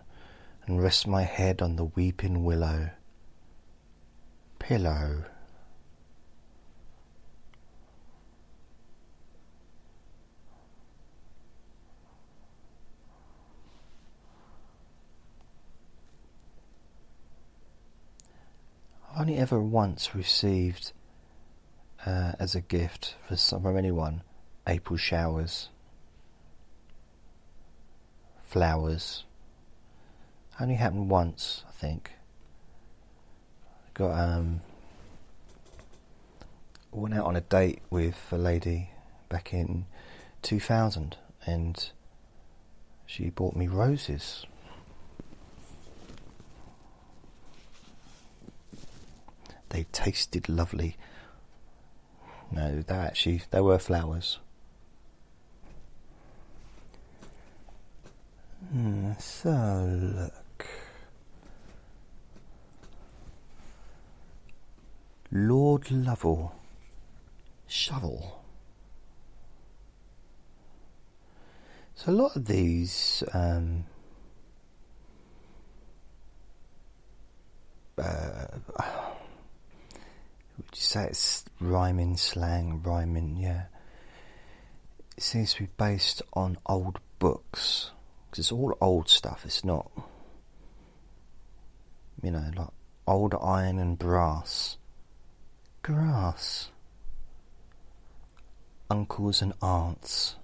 [0.67, 2.91] and rest my head on the weeping willow
[4.59, 5.25] pillow.
[19.11, 20.93] I've only ever once received
[22.07, 24.23] uh, as a gift for some, from anyone
[24.67, 25.69] April showers,
[28.45, 29.25] flowers.
[30.61, 32.13] Only happened once, I think.
[33.95, 34.61] Got um
[36.93, 38.91] went out on a date with a lady
[39.31, 39.87] back in
[40.43, 41.17] 2000
[41.47, 41.91] and
[43.07, 44.45] she bought me roses.
[49.71, 50.97] They tasted lovely.
[52.51, 54.39] No, they actually they were flowers.
[58.71, 60.31] Hmm, so
[65.33, 66.55] Lord Lovell.
[67.67, 68.45] Shovel.
[71.95, 73.85] So a lot of these um,
[77.97, 78.47] uh,
[80.57, 83.65] would you say it's rhyming slang, rhyming, yeah.
[85.17, 87.91] It seems to be based on old books.
[88.31, 89.91] Because it's all old stuff, it's not,
[92.23, 92.69] you know, like
[93.07, 94.79] old iron and brass,
[95.83, 96.71] grass,
[98.89, 100.37] uncles and aunts,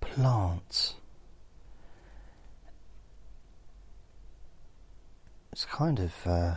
[0.00, 0.94] plants.
[5.50, 6.56] It's kind of uh,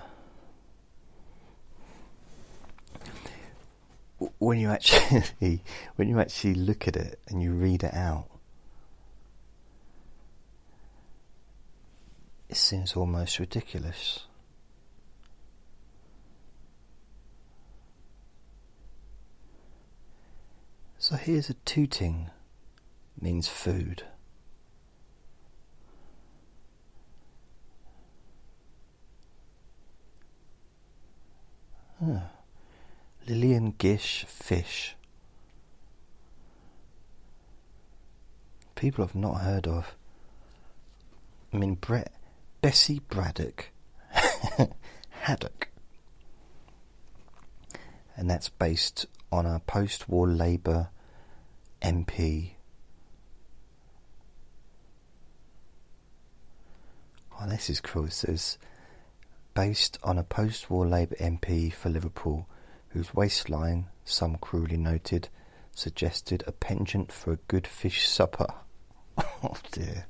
[4.38, 5.64] when you actually
[5.96, 8.28] when you actually look at it and you read it out.
[12.50, 14.26] It seems almost ridiculous.
[21.10, 22.30] So here's a tooting
[23.20, 24.04] means food.
[32.00, 32.20] Huh.
[33.28, 34.96] Lillian Gish fish.
[38.76, 39.96] People I've not heard of.
[41.52, 42.12] I mean, Brett
[42.62, 43.72] Bessie Braddock
[45.10, 45.70] Haddock.
[48.16, 50.90] And that's based on a post war Labour
[51.82, 52.52] MP.
[57.40, 58.06] Oh, this is cool.
[58.06, 58.58] It says
[59.54, 62.48] based on a post war Labour MP for Liverpool
[62.90, 65.30] whose waistline, some cruelly noted,
[65.74, 68.48] suggested a penchant for a good fish supper.
[69.18, 70.06] oh dear.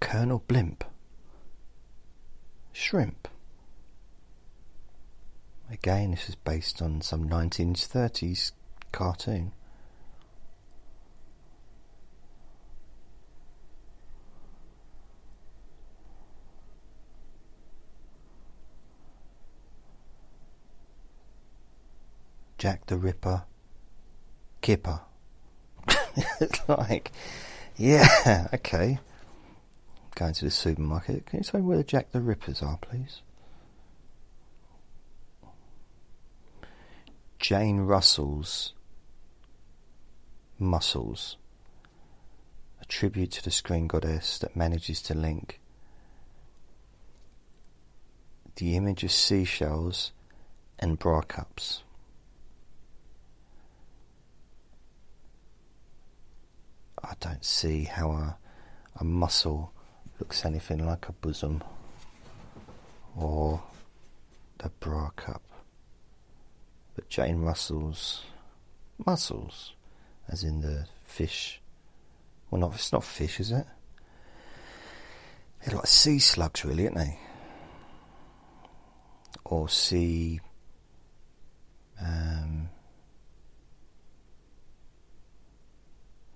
[0.00, 0.84] Colonel Blimp.
[2.72, 3.28] Shrimp.
[5.70, 8.52] Again, this is based on some 1930s
[8.90, 9.52] cartoon.
[22.56, 23.44] Jack the Ripper,
[24.62, 25.00] Kipper.
[26.40, 27.12] it's like,
[27.76, 28.98] yeah, okay
[30.18, 31.26] going to the supermarket.
[31.26, 33.22] Can you tell me where the Jack the Rippers are, please?
[37.38, 38.72] Jane Russell's
[40.58, 41.36] Muscles,
[42.82, 45.60] a tribute to the screen goddess that manages to link
[48.56, 50.10] the image of seashells
[50.80, 51.84] and bra cups.
[57.04, 58.36] I don't see how a,
[58.96, 59.72] a muscle
[60.18, 61.62] looks anything like a bosom
[63.16, 63.62] or
[64.58, 65.47] the bra cup.
[66.98, 68.24] But Jane Russell's
[69.06, 69.74] muscles,
[70.26, 71.60] as in the fish.
[72.50, 73.64] Well, not it's not fish, is it?
[75.64, 77.20] They're like sea slugs, really, aren't they?
[79.44, 80.40] Or sea.
[82.00, 82.68] Um,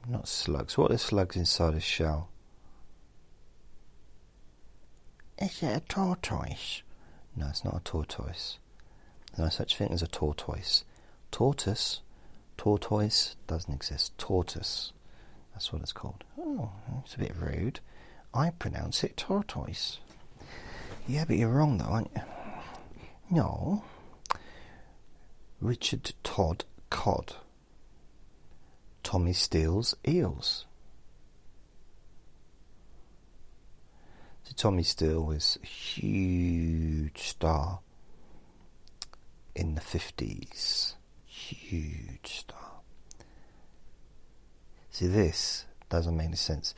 [0.07, 0.79] not slugs.
[0.79, 2.29] What are slugs inside a shell?
[5.39, 6.83] Is it a tortoise?
[7.35, 8.61] No, it's not a tortoise.
[9.33, 10.85] There's no such thing as a tortoise.
[11.31, 12.01] Tortoise,
[12.57, 14.17] tortoise doesn't exist.
[14.19, 14.93] Tortoise,
[15.53, 16.25] that's what it's called.
[16.39, 16.71] Oh,
[17.05, 17.81] it's a bit rude.
[18.35, 19.99] I pronounce it tortoise.
[21.07, 22.23] Yeah, but you're wrong though, aren't you?
[23.31, 23.85] No.
[25.61, 27.35] Richard Todd cod.
[29.03, 30.67] Tommy Steele's eels.
[34.45, 37.81] So Tommy Steele was a huge star
[39.55, 40.95] in the 50s.
[41.25, 42.81] Huge star.
[44.91, 46.75] See, this doesn't make any sense.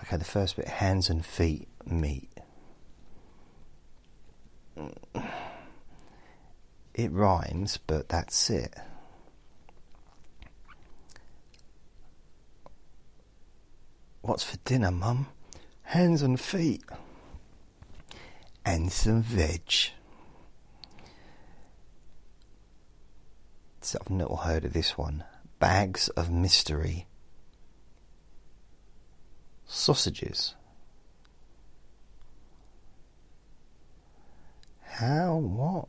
[0.00, 2.30] Okay, the first bit hands and feet meet.
[6.94, 8.74] It rhymes, but that's it.
[14.22, 15.28] What's for dinner, Mum?
[15.86, 16.82] hands and feet,
[18.64, 19.92] and some veg.
[23.94, 25.22] I've never heard of this one.
[25.58, 27.06] Bags of mystery.
[29.66, 30.54] Sausages.
[34.82, 35.36] How?
[35.36, 35.88] What?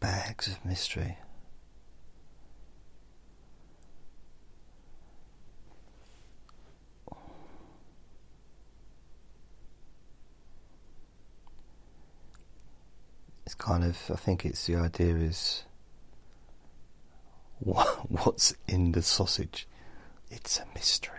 [0.00, 1.18] Bags of mystery.
[13.58, 15.64] kind of, I think it's the idea is
[17.58, 19.66] what, what's in the sausage?
[20.30, 21.14] It's a mystery.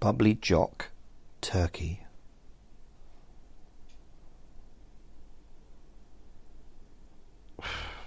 [0.00, 0.90] Bubbly Jock,
[1.40, 2.04] Turkey.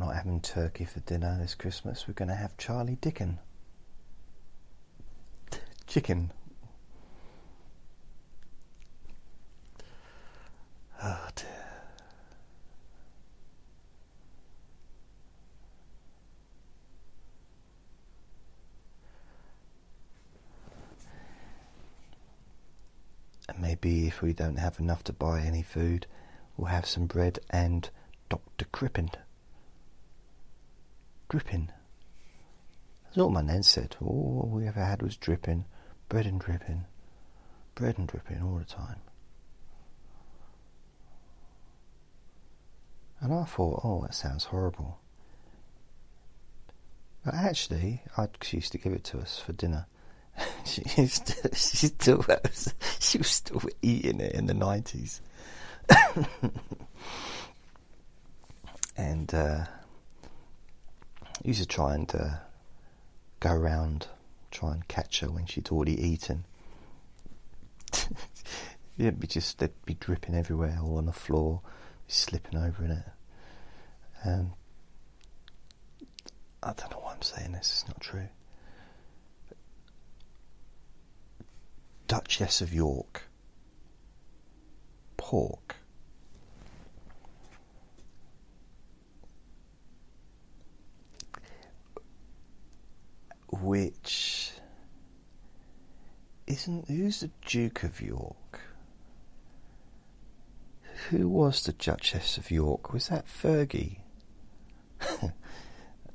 [0.00, 2.08] We're not having turkey for dinner this Christmas.
[2.08, 3.38] We're going to have Charlie Dickon.
[5.86, 6.32] Chicken.
[11.02, 11.46] Oh dear.
[23.50, 26.06] And maybe if we don't have enough to buy any food,
[26.56, 27.90] we'll have some bread and
[28.30, 28.64] Dr.
[28.72, 29.10] Crippen.
[31.30, 31.70] Dripping.
[33.16, 33.96] My nan said.
[34.02, 35.64] All we ever had was dripping,
[36.08, 36.86] bread and dripping,
[37.76, 38.96] bread and dripping all the time.
[43.20, 44.98] And I thought, oh, that sounds horrible.
[47.24, 49.86] But actually, I she used to give it to us for dinner.
[50.64, 55.20] she used to, she still was, she was still eating it in the nineties.
[58.96, 59.66] and uh,
[61.42, 62.30] used to try and uh,
[63.40, 64.06] go around,
[64.50, 66.44] try and catch her when she'd already eaten.
[68.98, 71.62] It'd be just they'd be dripping everywhere, or on the floor,
[72.06, 73.04] slipping over in it.
[74.24, 74.52] Um,
[76.62, 77.70] I don't know why I'm saying this.
[77.70, 78.28] It's not true.
[82.06, 83.22] Duchess of York.
[85.16, 85.76] Pork.
[93.52, 94.52] Which
[96.46, 98.60] isn't who's the Duke of York?
[101.08, 102.92] Who was the Duchess of York?
[102.92, 103.98] Was that Fergie?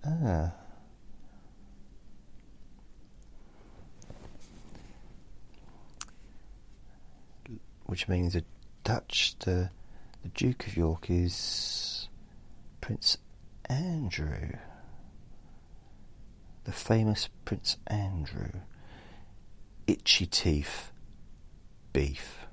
[0.05, 0.51] ah.
[7.85, 8.43] Which means the
[8.83, 9.69] Dutch, the,
[10.23, 12.07] the Duke of York is
[12.81, 13.17] Prince
[13.65, 14.53] Andrew.
[16.65, 18.51] The famous Prince Andrew.
[19.87, 20.91] Itchy teeth,
[21.93, 22.45] beef.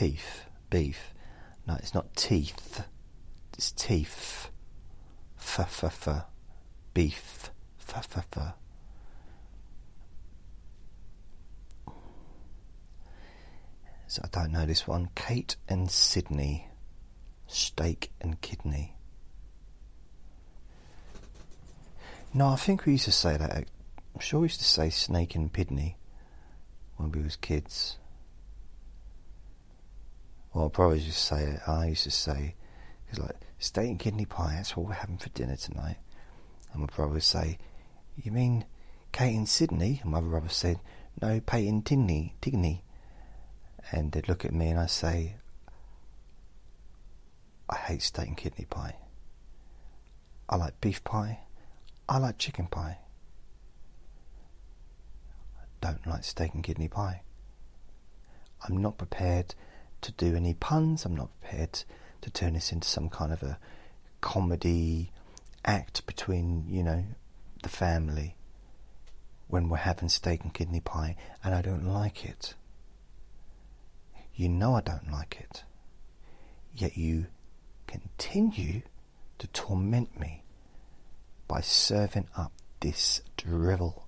[0.00, 1.12] teeth, beef.
[1.66, 2.84] No, it's not teeth.
[3.52, 4.48] It's teeth.
[5.36, 6.24] F f f.
[6.94, 7.50] Beef.
[7.80, 8.54] F f f.
[14.06, 15.10] So I don't know this one.
[15.14, 16.69] Kate and Sydney.
[17.52, 18.94] Steak and kidney.
[22.32, 23.50] No, I think we used to say that.
[24.14, 25.96] I'm sure we used to say snake and kidney
[26.96, 27.96] when we was kids.
[30.54, 31.60] Well, I'll probably just say it.
[31.66, 32.54] I used to say,
[33.08, 35.96] it's like, steak and kidney pie, that's what we're having for dinner tonight.
[36.72, 37.58] And my brother would say,
[38.16, 38.64] You mean
[39.10, 40.00] Kate and Sydney?
[40.02, 40.78] And my brother said,
[41.20, 42.82] No, Peyton Tigney, Tigney.
[43.90, 45.34] And they'd look at me and I'd say,
[47.70, 48.96] I hate steak and kidney pie.
[50.48, 51.38] I like beef pie.
[52.08, 52.98] I like chicken pie.
[55.56, 57.22] I don't like steak and kidney pie.
[58.68, 59.54] I'm not prepared
[60.02, 61.04] to do any puns.
[61.04, 61.84] I'm not prepared
[62.22, 63.58] to turn this into some kind of a
[64.20, 65.12] comedy
[65.64, 67.04] act between, you know,
[67.62, 68.34] the family
[69.46, 72.54] when we're having steak and kidney pie and I don't like it.
[74.34, 75.62] You know I don't like it.
[76.74, 77.26] Yet you
[77.90, 78.82] continue
[79.38, 80.42] to torment me
[81.48, 84.06] by serving up this drivel,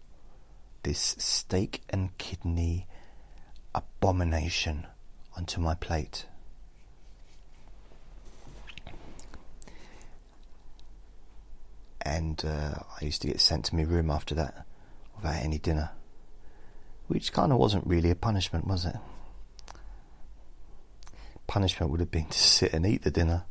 [0.83, 2.87] this steak and kidney
[3.75, 4.87] abomination
[5.37, 6.27] onto my plate.
[12.05, 14.67] And uh, I used to get sent to my room after that
[15.17, 15.91] without any dinner,
[17.07, 18.97] which kind of wasn't really a punishment, was it?
[21.47, 23.45] Punishment would have been to sit and eat the dinner.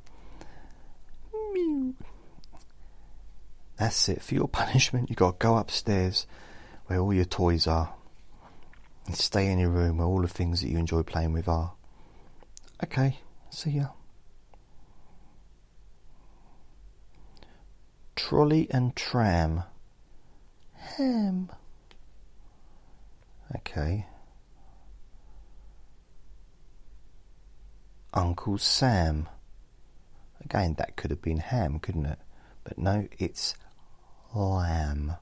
[3.81, 4.21] That's it.
[4.21, 6.27] For your punishment, you've got to go upstairs
[6.85, 7.95] where all your toys are
[9.07, 11.73] and stay in your room where all the things that you enjoy playing with are.
[12.83, 13.87] Okay, see ya.
[18.15, 19.63] Trolley and tram.
[20.75, 21.49] Ham.
[23.55, 24.05] Okay.
[28.13, 29.27] Uncle Sam.
[30.45, 32.19] Again, that could have been ham, couldn't it?
[32.63, 33.55] But no, it's
[34.33, 35.15] lamb.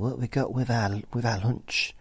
[0.00, 1.94] what we got with our with our lunch?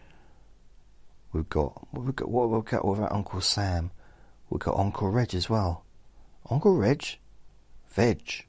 [1.34, 3.92] We've got what we got what we've got with our Uncle Sam.
[4.50, 5.84] We've got Uncle Reg as well.
[6.50, 7.18] Uncle Reg?
[7.90, 8.46] Veg.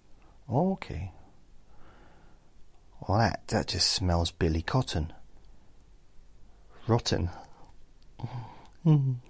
[0.51, 1.11] okay.
[3.07, 5.13] Well that that just smells Billy Cotton.
[6.87, 7.31] rotten.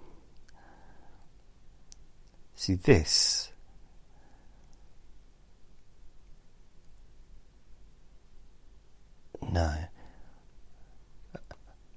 [2.55, 3.50] See this.
[9.49, 9.73] No.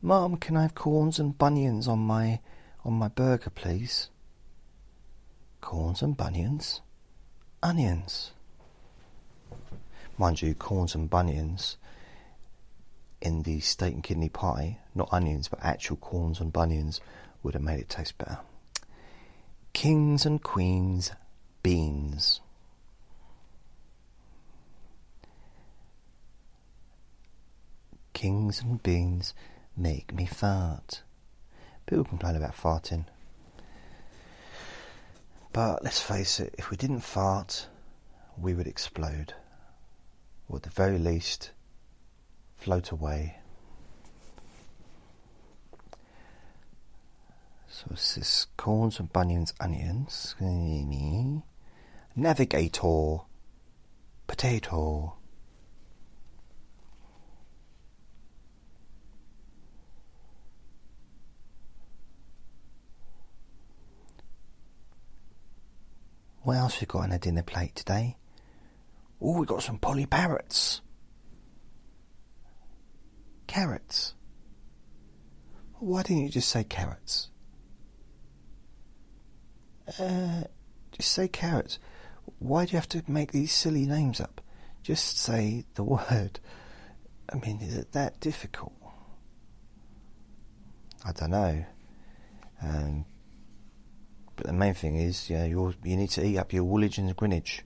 [0.03, 2.41] Mum, can I have corns and bunions on my
[2.85, 4.11] on my burger, please?
[5.61, 6.83] Corns and bunions?
[7.63, 8.33] Onions.
[10.19, 11.77] Mind you, corns and bunions
[13.25, 17.01] in the steak and kidney pie, not onions, but actual corns and bunions,
[17.43, 18.39] would have made it taste better.
[19.73, 21.13] Kings and Queens
[21.63, 22.41] beans.
[28.15, 29.35] Kings and beans
[29.77, 31.03] make me fart.
[31.87, 33.05] People complain about farting.
[35.53, 37.67] But let's face it, if we didn't fart,
[38.41, 39.35] we would explode.
[40.49, 41.51] Or at the very least,
[42.57, 43.37] float away.
[47.69, 50.35] So it's this corns and bunions, onions.
[52.17, 53.19] Navigator.
[54.27, 55.15] Potato.
[66.45, 68.17] What else we got on our dinner plate today?
[69.21, 70.83] Oh, we got some Polly parrots.
[73.47, 74.15] Carrots.
[75.79, 77.31] Why didn't you just say carrots?
[79.99, 80.43] Uh,
[80.93, 81.79] just say carrots.
[82.39, 84.43] Why do you have to make these silly names up?
[84.83, 86.41] Just say the word.
[87.33, 88.75] I mean, is it that difficult?
[91.07, 91.65] I don't know.
[92.63, 93.07] Um,
[94.37, 97.15] but the main thing is, yeah, you you need to eat up your Woolwich and
[97.15, 97.63] Greenwich.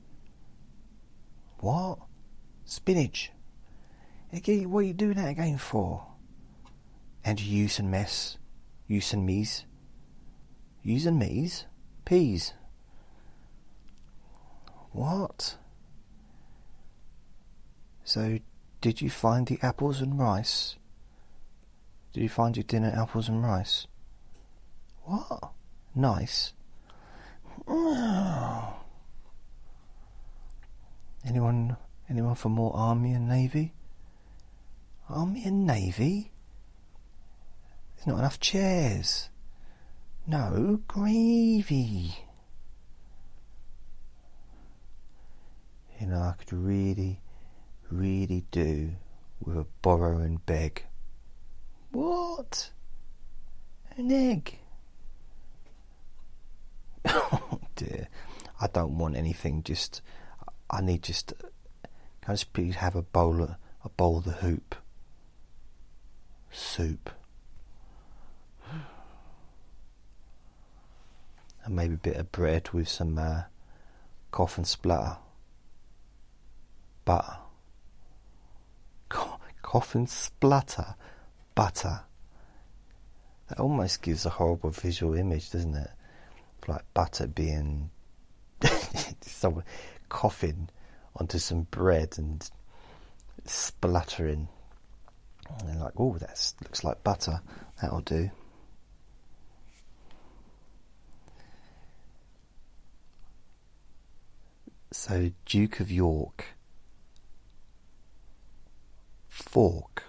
[1.61, 1.99] What?
[2.65, 3.33] Spinach.
[4.33, 6.07] Again, what are you doing that again for?
[7.25, 8.39] And use and mess.
[8.87, 9.65] Use and me's.
[10.83, 11.67] Use and me's?
[12.05, 12.53] Peas.
[14.93, 15.57] What?
[18.05, 18.39] So,
[18.81, 20.77] did you find the apples and rice?
[22.13, 23.87] Did you find your dinner apples and rice?
[25.05, 25.53] What?
[25.95, 26.53] Nice.
[31.27, 31.77] Anyone?
[32.09, 33.75] Anyone for more army and navy?
[35.11, 36.33] Army and navy?
[37.97, 39.29] There's not enough chairs.
[40.27, 42.15] No gravy.
[46.01, 47.21] You know, I could really,
[47.91, 48.93] really do
[49.45, 50.87] with a borrow and beg.
[51.93, 52.71] What?
[53.97, 54.59] An egg?
[57.07, 58.09] Oh dear.
[58.61, 60.03] I don't want anything, just.
[60.71, 61.33] I need just.
[62.23, 64.75] Can I just please have a bowl, of, a bowl of the hoop?
[66.51, 67.11] Soup.
[71.69, 73.43] and maybe a bit of bread with some uh,
[74.31, 75.19] cough and splutter.
[77.05, 77.37] Butter.
[79.11, 80.95] Cough and splutter.
[81.55, 82.01] Butter.
[83.49, 85.91] That almost gives a horrible visual image, doesn't it?
[86.69, 87.91] Like butter being
[90.09, 90.69] coughing
[91.17, 92.49] onto some bread and
[93.45, 94.49] spluttering.
[95.61, 97.41] And like, oh, that looks like butter.
[97.81, 98.31] That'll do.
[104.93, 106.47] So, Duke of York.
[109.29, 110.05] Fork.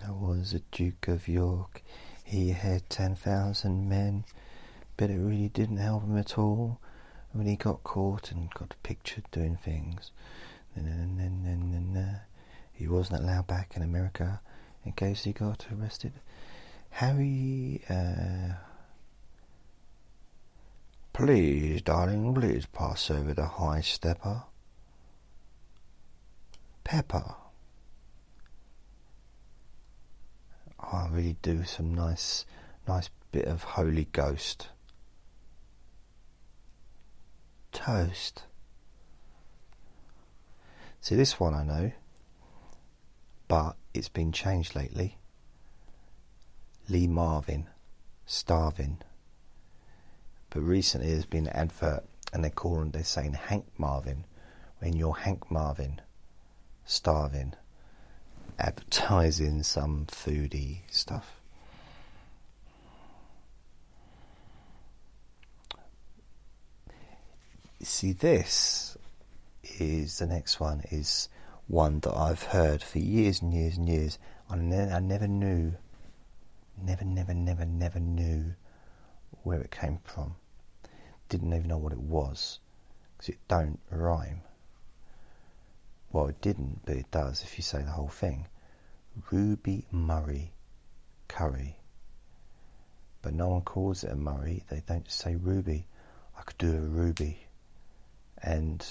[0.00, 1.82] There was a Duke of York.
[2.30, 4.24] He had 10,000 men,
[4.96, 6.78] but it really didn't help him at all
[7.32, 10.12] when he got caught and got pictured doing things.
[12.72, 14.40] He wasn't allowed back in America
[14.84, 16.12] in case he got arrested.
[16.90, 18.54] Harry, uh,
[21.12, 24.44] Please, darling, please pass over the high stepper.
[26.84, 27.34] Pepper.
[30.80, 32.44] I really do some nice,
[32.88, 34.68] nice bit of Holy Ghost.
[37.72, 38.44] Toast.
[41.00, 41.92] See, this one I know,
[43.48, 45.16] but it's been changed lately.
[46.88, 47.68] Lee Marvin,
[48.26, 48.98] starving.
[50.50, 54.24] But recently there's been an advert and they're calling, they're saying Hank Marvin
[54.80, 56.00] when you're Hank Marvin
[56.84, 57.54] starving,
[58.60, 61.40] advertising some foodie stuff.
[67.82, 68.98] See, this
[69.78, 71.28] is the next one is
[71.66, 74.18] one that I've heard for years and years and years.
[74.50, 75.74] I, ne- I never knew,
[76.82, 78.54] never, never, never, never knew
[79.42, 80.34] where it came from.
[81.30, 82.58] Didn't even know what it was
[83.16, 84.42] because it don't rhyme.
[86.12, 88.48] Well, it didn't, but it does if you say the whole thing.
[89.30, 90.52] Ruby Murray
[91.28, 91.76] curry.
[93.22, 95.86] But no one calls it a Murray, they don't just say Ruby.
[96.36, 97.46] I could do a Ruby.
[98.42, 98.84] And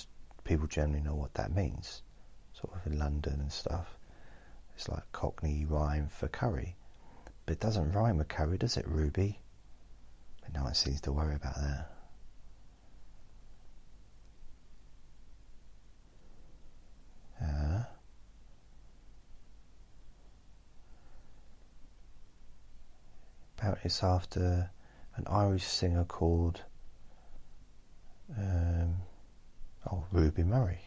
[0.44, 2.04] people generally know what that means,
[2.54, 3.98] sort of in London and stuff.
[4.76, 6.78] It's like Cockney rhyme for curry.
[7.46, 9.40] But it doesn't rhyme with curry, does it, Ruby?
[10.42, 11.99] But no one seems to worry about that.
[23.84, 24.70] It's after
[25.16, 26.62] an Irish singer called
[28.38, 28.96] um,
[29.92, 30.82] oh Ruby Murray.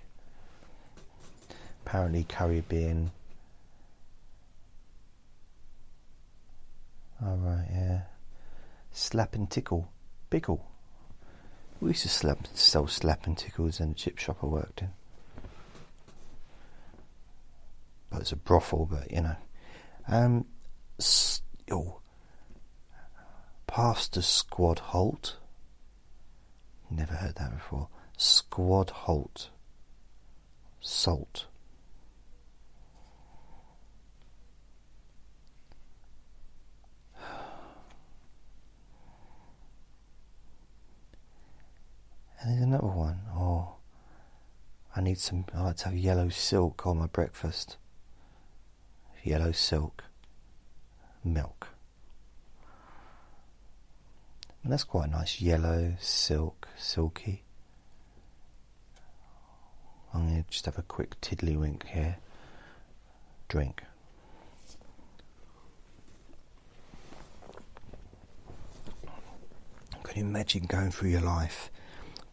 [1.84, 3.10] Apparently, curry being
[7.24, 8.00] all right, yeah,
[8.90, 9.88] slap and tickle,
[10.30, 10.64] pickle.
[11.80, 14.90] We used to slap, sell slap and tickles in the chip shop I worked in.
[18.10, 19.36] But it's a brothel, but you know.
[20.08, 20.46] Um,
[21.70, 22.01] oh,
[23.72, 25.36] Pastor Squad Holt.
[26.90, 27.88] Never heard that before.
[28.18, 29.48] Squad Holt.
[30.82, 31.46] Salt.
[42.42, 43.20] And there's another one.
[43.34, 43.76] Oh,
[44.94, 45.46] I need some.
[45.54, 47.78] I like to have yellow silk on my breakfast.
[49.24, 50.04] Yellow silk,
[51.24, 51.71] milk.
[54.62, 55.40] And that's quite a nice.
[55.40, 57.42] Yellow silk, silky.
[60.14, 62.18] I'm going to just have a quick tiddlywink here.
[63.48, 63.82] Drink.
[70.04, 71.70] Can you imagine going through your life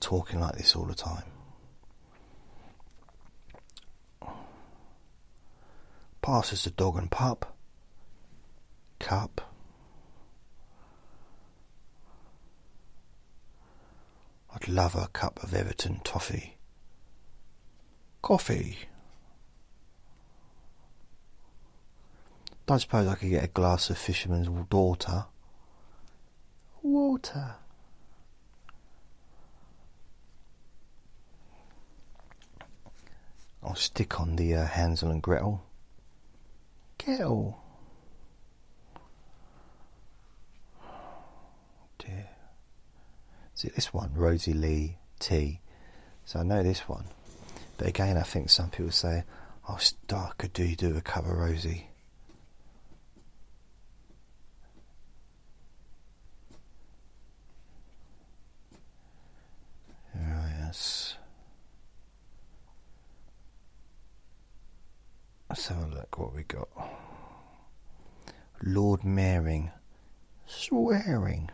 [0.02, 1.24] talking like this all the time?
[6.22, 7.56] Passes the dog and pup.
[9.00, 9.49] Cup.
[14.54, 16.58] I'd love a cup of Everton toffee.
[18.22, 18.78] Coffee.
[22.66, 25.26] Don't suppose I could get a glass of fisherman's water.
[26.82, 27.56] Water.
[33.62, 35.64] I'll stick on the uh, Hansel and Gretel.
[37.04, 37.62] Gretel.
[43.60, 44.12] Is it this one?
[44.16, 45.60] Rosie Lee T.
[46.24, 47.04] So I know this one.
[47.78, 49.26] But again, I think some people say,
[49.68, 51.90] oh, Star, could do do a cover Rosie?
[60.16, 61.16] Yes.
[65.50, 66.70] Let's have a look what we got.
[68.64, 69.70] Lord Maring.
[70.48, 71.50] Swearing.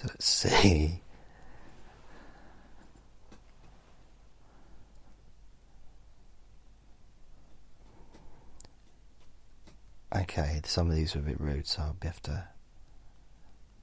[0.00, 1.00] So let's see.
[10.14, 12.44] Okay, some of these are a bit rude, so I'll have to.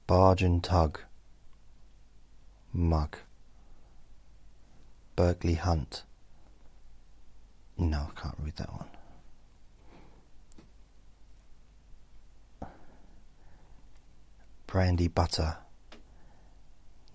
[0.06, 1.00] Barge and tug.
[2.72, 3.18] Mug.
[5.16, 6.04] Berkeley Hunt.
[7.76, 8.88] No, I can't read that one.
[14.66, 15.58] Brandy butter.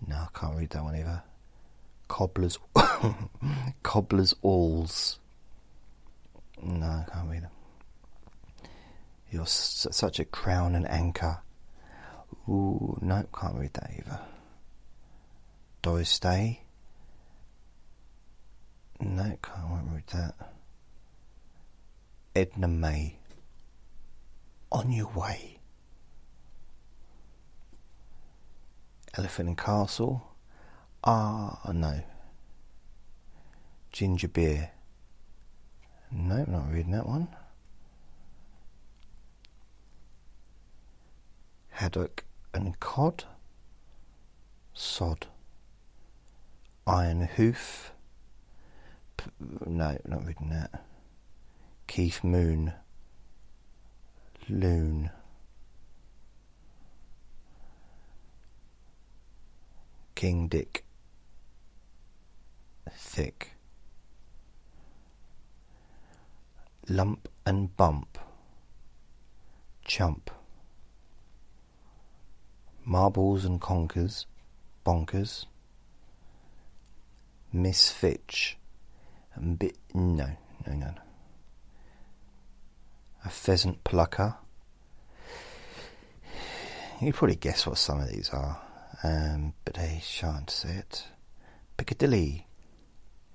[0.06, 1.22] No, I can't read that one either.
[2.08, 2.58] Cobblers,
[3.82, 5.18] cobblers alls.
[6.62, 7.50] No, I can't read them.
[9.30, 11.38] You're such a crown and anchor.
[12.48, 14.20] Ooh, no, can't read that either.
[15.80, 16.62] Doris Day.
[19.00, 20.34] No, can't read that.
[22.36, 23.16] Edna May.
[24.70, 25.51] On your way.
[29.14, 30.22] Elephant and Castle.
[31.04, 32.00] Ah, no.
[33.90, 34.70] Ginger beer.
[36.10, 37.28] No, not reading that one.
[41.70, 43.24] Haddock and cod.
[44.72, 45.26] Sod.
[46.86, 47.92] Iron hoof.
[49.18, 49.30] P-
[49.66, 50.84] no, not reading that.
[51.86, 52.72] Keith Moon.
[54.48, 55.10] Loon.
[60.22, 60.84] King Dick.
[62.92, 63.54] Thick.
[66.88, 68.20] Lump and bump.
[69.84, 70.30] Chump.
[72.84, 74.26] Marbles and conkers.
[74.86, 75.46] Bonkers.
[77.52, 78.56] Miss Fitch.
[79.34, 79.76] And bit.
[79.92, 80.94] No, no, no, no.
[83.24, 84.36] A pheasant plucker.
[87.00, 88.62] You probably guess what some of these are
[89.02, 91.06] um, but I shan't say it.
[91.76, 92.46] Piccadilly,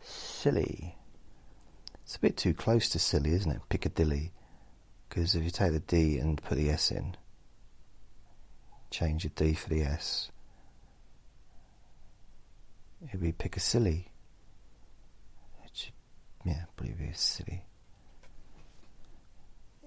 [0.01, 0.95] silly.
[2.03, 3.61] It's a bit too close to silly, isn't it?
[3.67, 4.31] Piccadilly.
[5.09, 7.17] Because if you take the D and put the S in,
[8.91, 10.31] change the D for the S,
[13.03, 14.11] it'd be Piccadilly.
[15.61, 15.91] Which,
[16.45, 17.63] yeah, probably silly.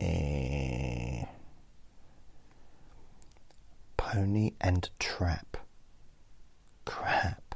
[0.01, 1.25] Eh,
[3.97, 5.59] pony and trap.
[6.85, 7.55] Crap.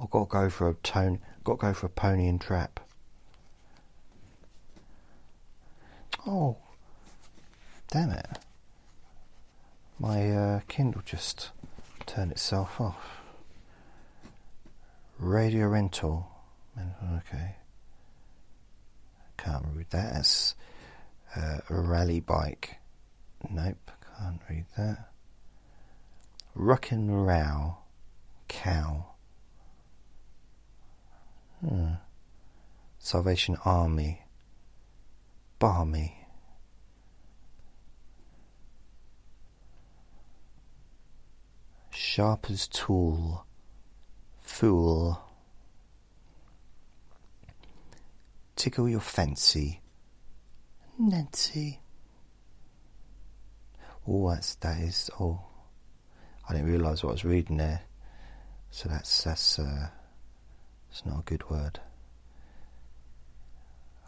[0.00, 1.20] I've got to go for a tone.
[1.44, 2.80] Got to go for a pony and trap.
[6.26, 6.56] Oh,
[7.88, 8.26] damn it.
[9.98, 11.50] My uh, Kindle just
[12.04, 13.20] turned itself off.
[15.18, 16.28] Radio rental.
[17.18, 17.56] Okay.
[19.38, 20.14] Can't read that.
[20.14, 20.54] That's
[21.36, 22.76] uh, a rally bike.
[23.50, 25.10] Nope, can't read that.
[26.54, 27.76] Ruck and row.
[28.48, 29.06] Cow.
[31.60, 31.94] Hmm.
[32.98, 34.22] Salvation Army.
[35.58, 36.26] Barmy.
[41.90, 43.46] Sharp as tool.
[44.40, 45.22] Fool.
[48.54, 49.80] Tickle your fancy.
[50.98, 51.80] Nancy.
[54.08, 55.40] Oh, that's, that is, oh,
[56.48, 57.82] I didn't realise what I was reading there.
[58.76, 59.88] So that's, that's, uh,
[60.90, 61.80] it's not a good word.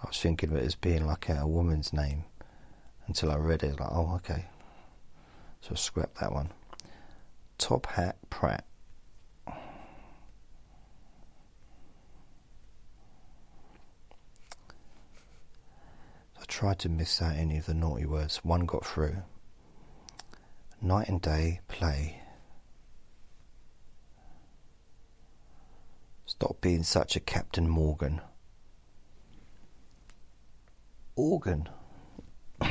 [0.03, 2.25] I was thinking of it as being like a, a woman's name
[3.07, 3.81] until I read it.
[3.81, 4.45] Like, oh, okay.
[5.63, 6.51] So scrap that one.
[7.57, 8.67] Top Hat Pratt.
[9.47, 9.55] I
[16.47, 18.45] tried to miss out any of the naughty words.
[18.45, 19.17] One got through.
[20.83, 22.18] Night and day play.
[26.41, 28.21] Stop being such a Captain Morgan
[31.19, 31.69] organ.
[32.63, 32.71] You're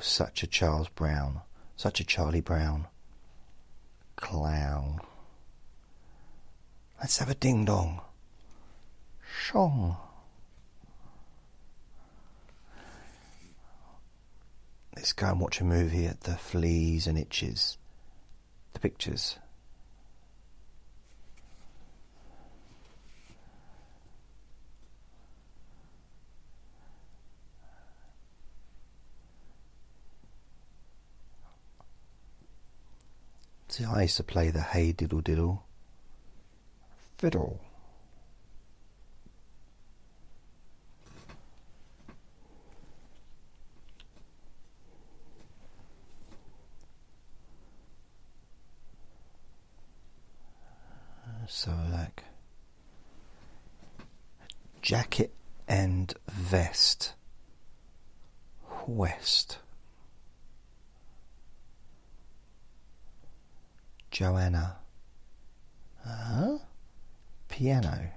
[0.00, 1.42] such a Charles Brown,
[1.76, 2.88] such a Charlie Brown.
[4.16, 4.98] Clown.
[6.98, 8.00] Let's have a ding dong.
[9.42, 9.96] Shong.
[14.96, 17.78] Let's go and watch a movie at the Fleas and Itches.
[18.72, 19.38] The pictures.
[33.88, 35.64] I used to play the hey diddle diddle
[37.20, 37.60] fiddle.
[51.46, 52.22] So, like,
[54.80, 55.34] jacket
[55.66, 57.14] and vest,
[58.86, 59.58] west.
[64.10, 64.76] Joanna.
[66.04, 66.58] Huh?
[67.48, 68.10] Piano.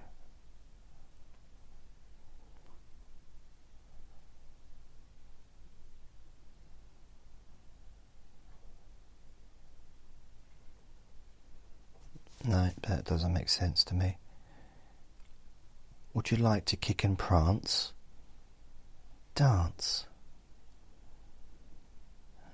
[12.45, 14.17] No, that doesn't make sense to me.
[16.13, 17.93] Would you like to kick and prance?
[19.35, 20.05] Dance?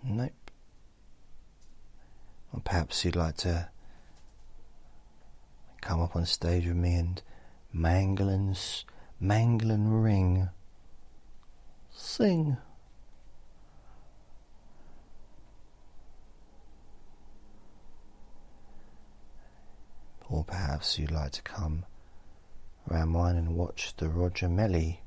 [0.04, 0.32] Nope.
[2.54, 3.70] Or perhaps you'd like to
[5.82, 7.22] come up on stage with me and
[7.72, 10.50] mangle and ring.
[11.92, 12.58] Sing.
[20.30, 21.86] Or perhaps you'd like to come
[22.88, 25.02] round mine and watch the Roger Melly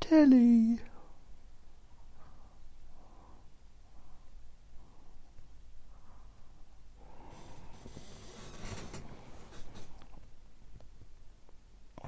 [0.00, 0.80] telly.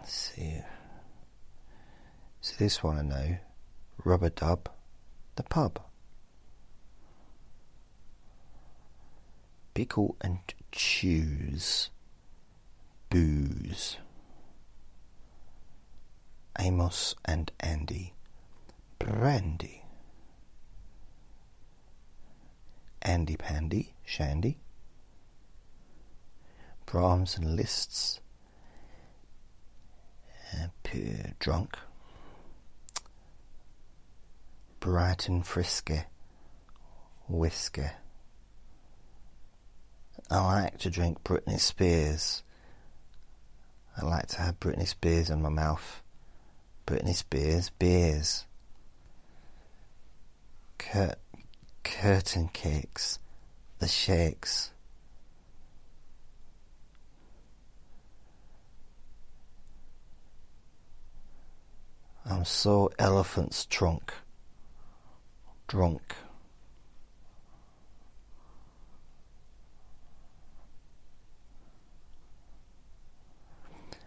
[0.09, 0.63] See.
[2.41, 3.37] So this one I know.
[4.05, 4.69] Rubber Dub,
[5.37, 5.81] the pub.
[9.75, 10.39] Pickle and
[10.73, 11.91] choose.
[13.11, 13.99] Booze.
[16.59, 18.15] Amos and Andy.
[18.99, 19.85] Brandy.
[23.03, 24.59] Andy Pandy, Shandy.
[26.87, 28.22] Brahms and Liszt's.
[31.39, 31.77] Drunk.
[34.81, 36.03] Bright and frisky.
[37.29, 37.87] Whiskey.
[40.31, 42.43] I like to drink Britney Spears.
[43.97, 46.03] I like to have Britney Spears in my mouth.
[46.87, 48.45] Britney Spears beers.
[50.79, 51.17] Cur-
[51.85, 53.19] curtain cakes.
[53.79, 54.72] The shakes.
[62.25, 64.13] I'm so elephant's trunk.
[65.67, 66.15] Drunk.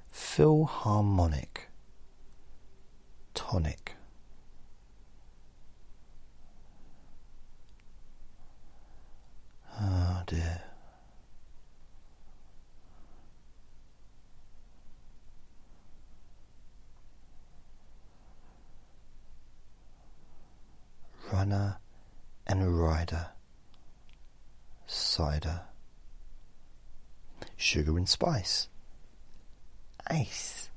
[0.10, 1.70] Philharmonic
[3.34, 3.96] tonic
[9.80, 10.62] oh dear
[21.32, 21.78] runner
[22.48, 23.28] and rider
[24.86, 25.62] cider
[27.86, 28.68] sugar and spice
[30.08, 30.70] ice.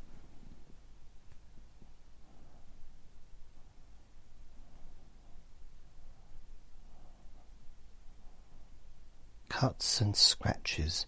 [9.48, 11.06] Cuts and scratches,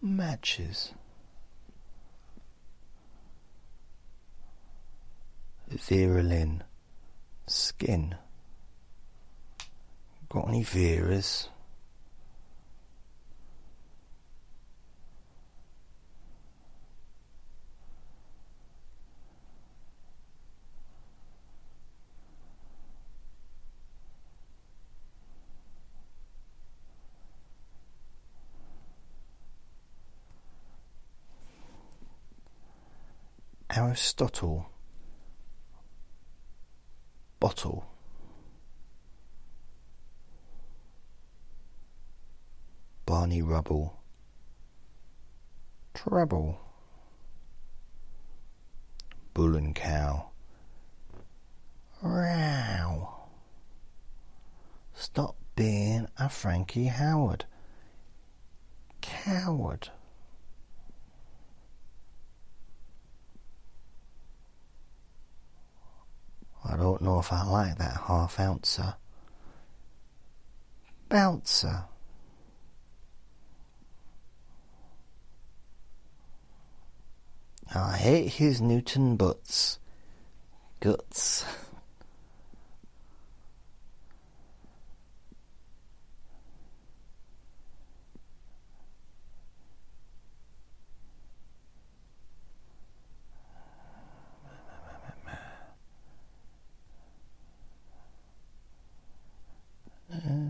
[0.00, 0.94] matches.
[5.68, 6.22] Vera
[7.46, 8.14] skin.
[10.30, 11.48] Got any Veras?
[33.78, 34.68] Aristotle
[37.38, 37.86] bottle.
[43.06, 44.00] Barney Rubble.
[45.94, 46.58] Treble
[49.32, 50.30] Bull and cow.
[52.02, 53.14] Row.
[54.92, 57.42] Stop being a Frankie Howerd
[59.00, 59.90] Coward
[66.70, 68.94] I don't know if I like that half ouncer.
[71.08, 71.84] Bouncer.
[77.74, 79.78] I hate his Newington Butts.
[80.80, 81.44] Guts.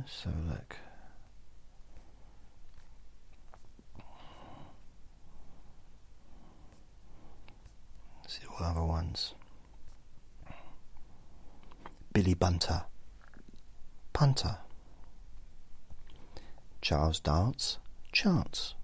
[0.06, 0.76] so look.
[8.26, 9.34] see what other ones.
[12.12, 12.84] Billy Bunter,
[14.14, 14.56] Punter,
[16.80, 17.76] Charles Dance,
[18.10, 18.74] Chance.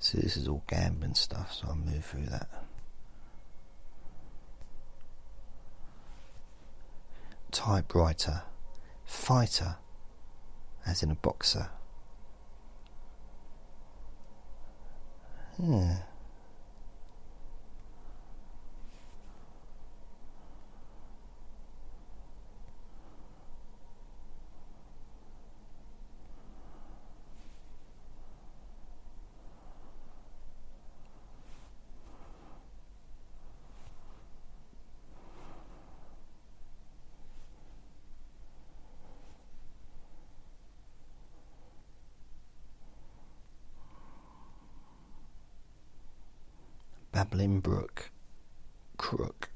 [0.00, 2.50] See, this is all gambling stuff, so I'll move through that.
[7.52, 8.42] typewriter,
[9.06, 9.76] fighter,
[10.84, 11.70] as in a boxer.
[15.56, 15.92] Hmm.
[47.42, 48.10] Babbling Brook,
[48.98, 49.50] Crook.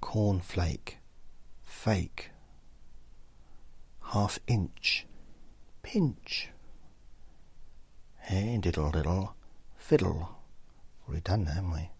[0.00, 0.98] Cornflake,
[1.64, 2.30] fake.
[4.12, 5.06] Half inch,
[5.82, 6.50] pinch.
[8.20, 9.34] Hey, diddle diddle,
[9.76, 10.28] fiddle.
[11.08, 11.90] Already done that, haven't we?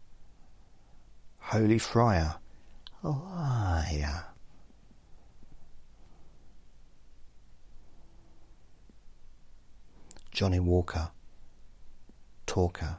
[1.39, 2.37] Holy Friar,
[3.03, 4.25] alive.
[10.41, 11.11] Johnny Walker,
[12.47, 12.97] talker.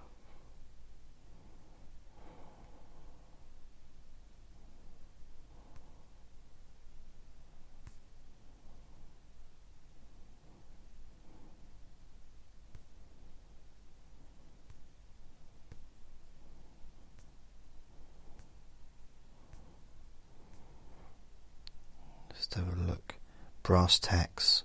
[22.30, 23.16] Let's have a look.
[23.64, 24.64] Brass tacks.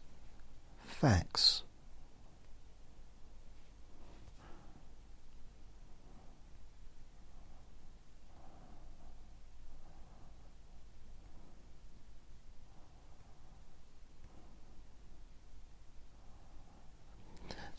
[0.85, 1.63] Facts.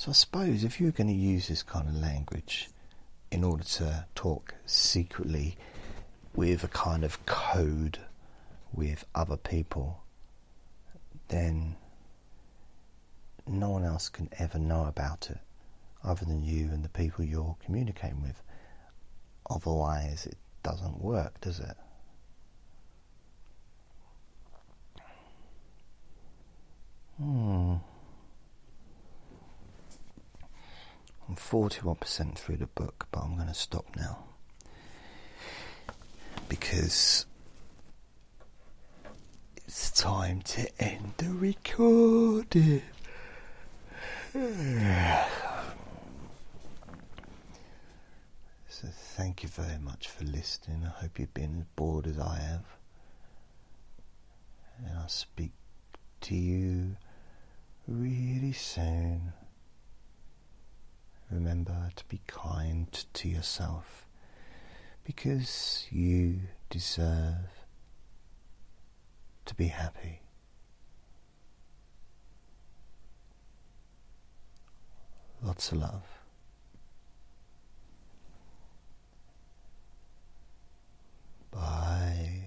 [0.07, 2.69] So I suppose if you're going to use this kind of language
[3.29, 5.57] in order to talk secretly
[6.33, 7.99] with a kind of code
[8.71, 10.01] with other people,
[11.27, 11.75] then
[13.45, 15.39] no one else can ever know about it
[16.05, 18.41] other than you and the people you're communicating with.
[19.49, 21.75] Otherwise, it doesn't work, does it?
[27.17, 27.75] Hmm.
[31.27, 34.23] I'm 41% through the book, but I'm going to stop now.
[36.47, 37.25] Because
[39.65, 42.81] it's time to end the recording.
[48.69, 50.83] So, thank you very much for listening.
[50.85, 52.65] I hope you've been as bored as I have.
[54.85, 55.51] And I'll speak
[56.21, 56.95] to you
[57.87, 59.33] really soon.
[61.29, 64.05] Remember to be kind to yourself
[65.03, 67.65] because you deserve
[69.45, 70.21] to be happy.
[75.41, 76.03] Lots of love.
[81.51, 82.46] Bye.